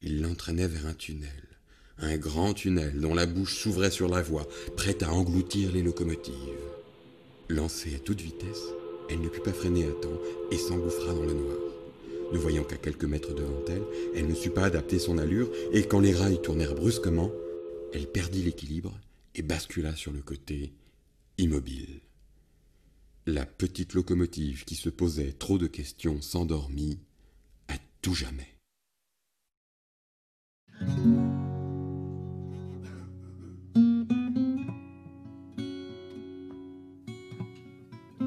Il 0.00 0.20
l'entraînait 0.20 0.66
vers 0.66 0.86
un 0.86 0.94
tunnel, 0.94 1.48
un 1.98 2.16
grand 2.16 2.54
tunnel 2.54 3.00
dont 3.00 3.14
la 3.14 3.26
bouche 3.26 3.56
s'ouvrait 3.56 3.90
sur 3.90 4.08
la 4.08 4.22
voie, 4.22 4.48
prête 4.76 5.02
à 5.02 5.12
engloutir 5.12 5.72
les 5.72 5.82
locomotives. 5.82 6.34
Lancée 7.48 7.94
à 7.94 7.98
toute 7.98 8.20
vitesse, 8.20 8.62
elle 9.10 9.20
ne 9.20 9.28
put 9.28 9.40
pas 9.40 9.52
freiner 9.52 9.84
à 9.84 9.92
temps 9.92 10.20
et 10.50 10.56
s'engouffra 10.56 11.12
dans 11.12 11.24
le 11.24 11.34
noir. 11.34 11.61
Ne 12.32 12.38
voyant 12.38 12.64
qu'à 12.64 12.76
quelques 12.76 13.04
mètres 13.04 13.34
devant 13.34 13.62
elle, 13.68 13.82
elle 14.14 14.26
ne 14.26 14.34
sut 14.34 14.50
pas 14.50 14.64
adapter 14.64 14.98
son 14.98 15.18
allure, 15.18 15.50
et 15.72 15.84
quand 15.86 16.00
les 16.00 16.14
rails 16.14 16.40
tournèrent 16.40 16.74
brusquement, 16.74 17.30
elle 17.92 18.06
perdit 18.06 18.42
l'équilibre 18.42 18.98
et 19.34 19.42
bascula 19.42 19.94
sur 19.94 20.12
le 20.12 20.22
côté, 20.22 20.72
immobile. 21.38 22.00
La 23.26 23.46
petite 23.46 23.94
locomotive 23.94 24.64
qui 24.64 24.74
se 24.74 24.88
posait 24.88 25.32
trop 25.32 25.58
de 25.58 25.66
questions 25.66 26.20
s'endormit 26.20 26.98
à 27.68 27.74
tout 28.00 28.14
jamais. 28.14 28.48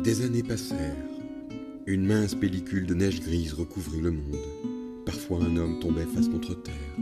Des 0.04 0.22
années 0.22 0.44
passèrent. 0.44 1.15
Une 1.88 2.08
mince 2.08 2.34
pellicule 2.34 2.88
de 2.88 2.96
neige 2.96 3.22
grise 3.22 3.54
recouvrit 3.54 4.02
le 4.02 4.10
monde. 4.10 5.04
Parfois 5.06 5.44
un 5.44 5.56
homme 5.56 5.80
tombait 5.80 6.08
face 6.08 6.28
contre 6.28 6.56
terre, 6.56 6.98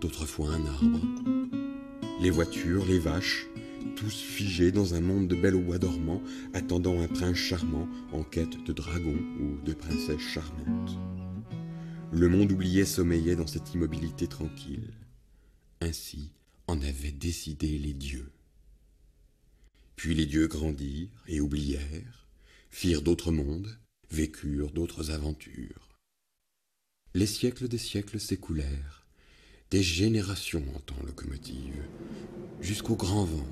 d'autres 0.00 0.24
fois 0.24 0.50
un 0.50 0.64
arbre. 0.66 1.00
Les 2.20 2.30
voitures, 2.30 2.86
les 2.86 3.00
vaches, 3.00 3.48
tous 3.96 4.14
figés 4.14 4.70
dans 4.70 4.94
un 4.94 5.00
monde 5.00 5.26
de 5.26 5.34
belles 5.34 5.60
bois 5.60 5.78
dormant, 5.78 6.22
attendant 6.52 7.00
un 7.00 7.08
prince 7.08 7.36
charmant 7.36 7.88
en 8.12 8.22
quête 8.22 8.62
de 8.62 8.72
dragon 8.72 9.16
ou 9.40 9.60
de 9.64 9.74
princesse 9.74 10.20
charmante. 10.20 10.96
Le 12.12 12.28
monde 12.28 12.52
oublié 12.52 12.84
sommeillait 12.84 13.34
dans 13.34 13.48
cette 13.48 13.74
immobilité 13.74 14.28
tranquille. 14.28 14.94
Ainsi 15.80 16.30
en 16.68 16.80
avaient 16.80 17.10
décidé 17.10 17.78
les 17.78 17.94
dieux. 17.94 18.30
Puis 19.96 20.14
les 20.14 20.26
dieux 20.26 20.46
grandirent 20.46 21.24
et 21.26 21.40
oublièrent, 21.40 22.28
firent 22.70 23.02
d'autres 23.02 23.32
mondes, 23.32 23.76
vécurent 24.10 24.70
d'autres 24.70 25.10
aventures. 25.10 25.98
Les 27.14 27.26
siècles 27.26 27.68
des 27.68 27.78
siècles 27.78 28.20
s'écoulèrent, 28.20 29.06
des 29.70 29.82
générations 29.82 30.64
en 30.74 30.80
temps 30.80 31.02
locomotive, 31.06 31.84
jusqu'au 32.60 32.96
grand 32.96 33.24
vent, 33.24 33.46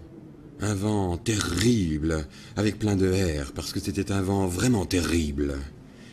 un 0.61 0.75
vent 0.75 1.17
terrible, 1.17 2.27
avec 2.57 2.79
plein 2.79 2.97
de 2.97 3.07
air, 3.07 3.53
parce 3.53 3.73
que 3.73 3.81
c'était 3.81 4.13
un 4.13 4.23
vent 4.23 4.47
vraiment 4.47 4.87
terrible. 4.87 5.59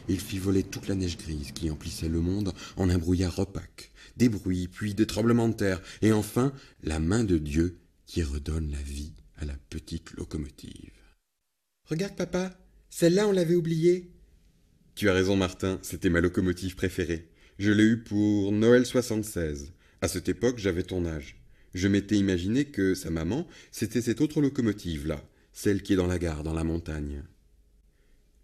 Il 0.07 0.19
fit 0.19 0.39
voler 0.39 0.63
toute 0.63 0.87
la 0.87 0.95
neige 0.95 1.17
grise 1.17 1.51
qui 1.51 1.69
emplissait 1.69 2.09
le 2.09 2.21
monde 2.21 2.53
en 2.77 2.89
un 2.89 2.97
brouillard 2.97 3.37
opaque, 3.37 3.91
des 4.17 4.29
bruits, 4.29 4.67
puis 4.67 4.95
des 4.95 5.05
tremblements 5.05 5.49
de 5.49 5.53
terre, 5.53 5.81
et 6.01 6.11
enfin 6.11 6.51
la 6.83 6.99
main 6.99 7.23
de 7.23 7.37
Dieu 7.37 7.79
qui 8.05 8.23
redonne 8.23 8.71
la 8.71 8.81
vie 8.81 9.13
à 9.37 9.45
la 9.45 9.55
petite 9.69 10.11
locomotive. 10.13 10.91
Regarde, 11.85 12.15
papa, 12.15 12.57
celle-là, 12.89 13.27
on 13.27 13.31
l'avait 13.31 13.55
oubliée. 13.55 14.11
Tu 14.99 15.07
as 15.07 15.13
raison, 15.13 15.37
Martin, 15.37 15.79
c'était 15.81 16.09
ma 16.09 16.19
locomotive 16.19 16.75
préférée. 16.75 17.29
Je 17.57 17.71
l'ai 17.71 17.85
eue 17.85 18.03
pour 18.03 18.51
Noël 18.51 18.85
76. 18.85 19.71
À 20.01 20.09
cette 20.09 20.27
époque, 20.27 20.57
j'avais 20.57 20.83
ton 20.83 21.05
âge. 21.05 21.37
Je 21.73 21.87
m'étais 21.87 22.17
imaginé 22.17 22.65
que 22.65 22.93
sa 22.95 23.09
maman, 23.09 23.47
c'était 23.71 24.01
cette 24.01 24.19
autre 24.19 24.41
locomotive-là, 24.41 25.23
celle 25.53 25.83
qui 25.83 25.93
est 25.93 25.95
dans 25.95 26.05
la 26.05 26.19
gare, 26.19 26.43
dans 26.43 26.53
la 26.53 26.65
montagne. 26.65 27.23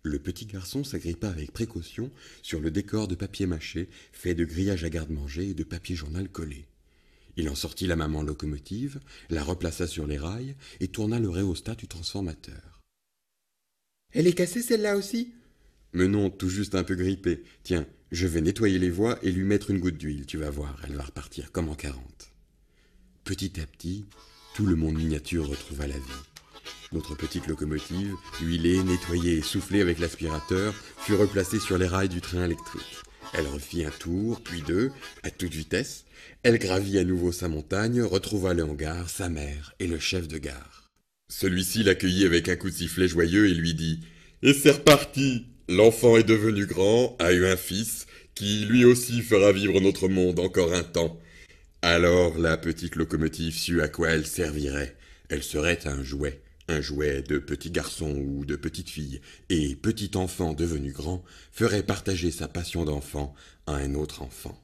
Le 0.04 0.18
petit 0.18 0.46
garçon 0.46 0.86
s'agrippa 0.86 1.28
avec 1.28 1.52
précaution 1.52 2.10
sur 2.42 2.62
le 2.62 2.72
décor 2.72 3.10
de 3.10 3.16
papier 3.16 3.48
mâché 3.48 3.90
fait 4.14 4.34
de 4.34 4.46
grillage 4.46 4.86
à 4.86 4.90
garde-manger 4.90 5.50
et 5.50 5.56
de 5.56 5.64
papier 5.66 5.98
journal 5.98 6.30
collé. 6.30 6.68
Il 7.36 7.50
en 7.50 7.56
sortit 7.56 7.86
la 7.86 7.98
maman 7.98 8.24
locomotive, 8.24 9.02
la 9.30 9.44
replaça 9.44 9.88
sur 9.88 10.08
les 10.08 10.18
rails 10.18 10.56
et 10.80 10.88
tourna 10.88 11.20
le 11.20 11.28
rhéostat 11.28 11.76
du 11.76 11.90
transformateur. 11.90 12.82
Elle 14.14 14.28
est 14.28 14.32
cassée 14.32 14.62
celle-là 14.62 14.96
aussi? 14.96 15.34
Mais 15.94 16.08
non, 16.08 16.30
tout 16.30 16.50
juste 16.50 16.76
un 16.76 16.84
peu 16.84 16.96
grippée. 16.96 17.44
Tiens, 17.64 17.86
je 18.12 18.28
vais 18.28 18.42
nettoyer 18.42 18.80
les 18.80 18.90
voies 18.90 19.18
et 19.24 19.32
lui 19.32 19.44
mettre 19.44 19.72
une 19.72 19.80
goutte 19.80 19.98
d'huile, 19.98 20.26
tu 20.26 20.38
vas 20.38 20.50
voir, 20.50 20.80
elle 20.86 20.96
va 20.96 21.04
repartir 21.04 21.52
comme 21.52 21.70
en 21.70 21.76
quarante. 21.76 22.32
Petit 23.24 23.60
à 23.60 23.66
petit, 23.66 24.06
tout 24.56 24.66
le 24.66 24.76
monde 24.76 24.96
miniature 24.96 25.48
retrouva 25.48 25.88
la 25.88 25.98
vie. 25.98 26.24
Notre 26.92 27.16
petite 27.16 27.48
locomotive, 27.48 28.14
huilée, 28.42 28.84
nettoyée 28.84 29.38
et 29.38 29.42
soufflée 29.42 29.82
avec 29.82 30.00
l'aspirateur, 30.00 30.74
fut 30.98 31.16
replacée 31.16 31.60
sur 31.60 31.78
les 31.78 31.88
rails 31.88 32.10
du 32.10 32.22
train 32.22 32.46
électrique. 32.46 33.02
Elle 33.34 33.48
refit 33.48 33.84
un 33.84 33.92
tour, 33.92 34.42
puis 34.42 34.62
deux, 34.62 34.92
à 35.24 35.32
toute 35.32 35.54
vitesse. 35.54 36.06
Elle 36.44 36.60
gravit 36.60 37.00
à 37.00 37.04
nouveau 37.04 37.32
sa 37.32 37.50
montagne, 37.50 38.02
retrouva 38.02 38.54
le 38.54 38.64
hangar, 38.64 39.10
sa 39.10 39.30
mère 39.30 39.74
et 39.80 39.88
le 39.88 40.00
chef 40.00 40.28
de 40.28 40.38
gare. 40.38 40.92
Celui-ci 41.28 41.84
l'accueillit 41.84 42.26
avec 42.26 42.48
un 42.50 42.56
coup 42.56 42.70
de 42.70 42.76
sifflet 42.76 43.08
joyeux 43.08 43.48
et 43.48 43.54
lui 43.54 43.74
dit 43.74 44.02
Et 44.44 44.54
c'est 44.54 44.72
reparti 44.72 45.48
L'enfant 45.68 46.18
est 46.18 46.24
devenu 46.24 46.66
grand, 46.66 47.16
a 47.20 47.34
eu 47.34 47.46
un 47.46 47.58
fils, 47.58 48.08
qui 48.34 48.66
lui 48.66 48.86
aussi 48.86 49.22
fera 49.22 49.52
vivre 49.52 49.80
notre 49.80 50.08
monde 50.08 50.40
encore 50.40 50.74
un 50.74 50.84
temps. 50.84 51.20
Alors 51.82 52.38
la 52.38 52.58
petite 52.58 52.96
locomotive 52.96 53.58
sut 53.58 53.82
à 53.82 53.88
quoi 53.88 54.10
elle 54.10 54.26
servirait. 54.26 54.96
Elle 55.30 55.44
serait 55.44 55.88
un 55.88 56.04
jouet 56.04 56.42
un 56.68 56.82
jouet 56.82 57.22
de 57.22 57.38
petit 57.38 57.72
garçon 57.72 58.10
ou 58.10 58.46
de 58.46 58.56
petite 58.56 58.90
fille, 58.90 59.22
et 59.50 59.76
petit 59.76 60.12
enfant 60.16 60.54
devenu 60.54 60.92
grand 60.92 61.24
ferait 61.52 61.84
partager 61.84 62.32
sa 62.32 62.48
passion 62.48 62.86
d'enfant 62.86 63.34
à 63.68 63.76
un 63.76 63.94
autre 63.96 64.22
enfant. 64.22 64.60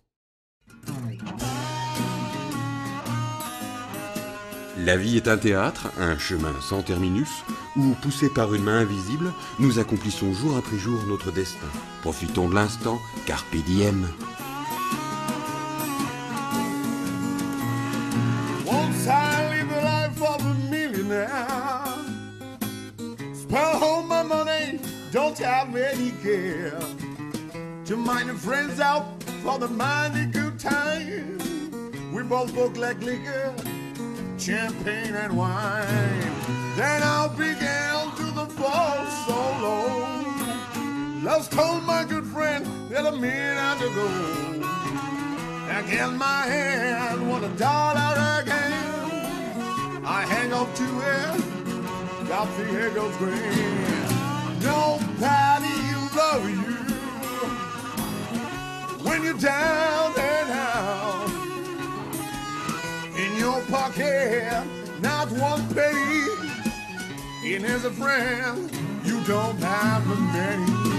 La 4.84 4.98
vie 4.98 5.18
est 5.18 5.28
un 5.28 5.38
théâtre, 5.38 5.92
un 6.00 6.18
chemin 6.18 6.56
sans 6.60 6.82
terminus, 6.82 7.30
où, 7.76 7.94
poussés 8.02 8.30
par 8.34 8.52
une 8.56 8.64
main 8.64 8.80
invisible, 8.80 9.32
nous 9.60 9.78
accomplissons 9.78 10.34
jour 10.34 10.58
après 10.58 10.80
jour 10.80 11.00
notre 11.08 11.32
destin. 11.32 11.68
Profitons 12.02 12.50
de 12.50 12.56
l'instant, 12.56 13.00
carpe 13.28 13.56
diem. 13.68 14.08
Once 18.66 19.06
I 19.06 19.50
live 19.52 19.72
life 19.84 20.20
of 20.20 20.42
a 20.46 20.72
millionaire. 20.72 21.48
All 23.54 24.02
my 24.02 24.24
money, 24.24 24.80
don't 25.12 25.38
have 25.38 25.76
any 25.76 26.12
care? 26.24 26.80
To 27.86 27.96
mind 27.96 28.30
the 28.30 28.34
friends 28.34 28.80
out 28.80 29.04
for 29.44 29.60
the 29.60 29.68
mighty 29.68 30.26
good 30.26 30.58
time. 30.58 31.38
We 32.12 32.24
both 32.24 32.56
look 32.56 32.78
like 32.78 33.00
liquor, 33.04 33.54
champagne 34.42 35.14
and 35.14 35.38
wine. 35.38 36.34
Then 36.76 37.04
I'll 37.04 37.30
be 37.30 37.54
began 37.54 38.10
to 38.16 38.32
the 38.32 38.48
fall 38.48 39.06
so 39.28 39.38
low. 39.62 41.22
Lost 41.22 41.56
all 41.60 41.80
my 41.82 42.04
good 42.04 42.26
friend 42.26 42.66
that 42.90 43.06
a 43.06 43.12
minute 43.12 43.82
ago. 43.86 44.08
Again, 45.80 46.18
my 46.18 46.42
hand, 46.48 47.30
want 47.30 47.46
a 47.46 47.50
dollar 47.50 48.42
again. 48.42 50.02
I 50.04 50.26
hang 50.26 50.52
up 50.54 50.74
to 50.74 50.90
it, 51.16 52.28
got 52.28 52.48
the 52.58 52.66
echoes 52.82 53.16
green. 53.18 53.78
Nobody 54.60 55.76
will 55.94 56.10
love 56.18 56.50
you 56.50 56.82
when 59.06 59.24
you're 59.24 59.38
down 59.38 60.11
pocket, 63.72 64.66
not 65.00 65.32
one 65.32 65.66
penny. 65.74 66.26
And 67.46 67.66
as 67.66 67.86
a 67.86 67.92
friend, 67.92 68.70
you 69.06 69.24
don't 69.24 69.58
have 69.60 70.04
a 70.12 70.16
many. 70.34 70.91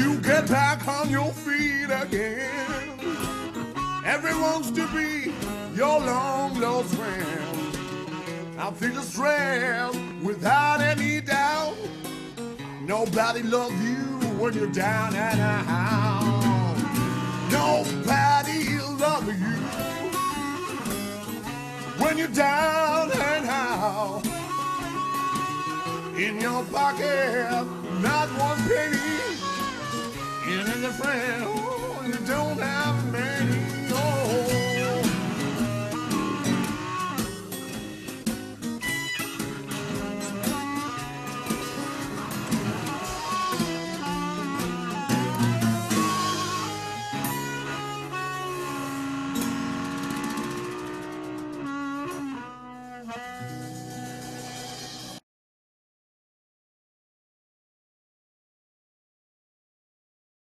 You 0.00 0.18
get 0.20 0.48
back 0.48 0.88
on 0.88 1.10
your 1.10 1.30
feet 1.32 1.90
again, 1.90 2.98
everyone's 4.04 4.70
to 4.70 4.86
be 4.88 5.32
your 5.74 6.00
long 6.00 6.58
lost 6.58 6.94
friend. 6.94 8.56
I 8.58 8.70
feel 8.72 8.94
the 8.94 9.02
strength 9.02 10.22
without 10.22 10.80
any 10.80 11.20
doubt. 11.20 11.76
Nobody 12.82 13.42
loves 13.42 13.74
you 13.84 14.00
when 14.40 14.54
you're 14.54 14.72
down 14.72 15.14
and 15.14 15.40
out. 15.40 16.76
Nobody 17.52 18.78
loves 19.04 19.28
you 19.28 19.58
when 22.02 22.16
you're 22.16 22.28
down 22.28 23.12
and 23.12 23.46
out. 23.46 24.22
In 26.16 26.40
your 26.40 26.64
pocket, 26.64 27.66
not 28.00 28.28
one 28.38 28.58
penny. 28.68 29.49
You're 30.50 30.62
in 30.62 30.82
the 30.82 30.90
friend, 30.90 31.44
oh, 31.46 32.02
you 32.04 32.14
don't 32.26 32.58
have 32.58 33.12
many. 33.12 33.59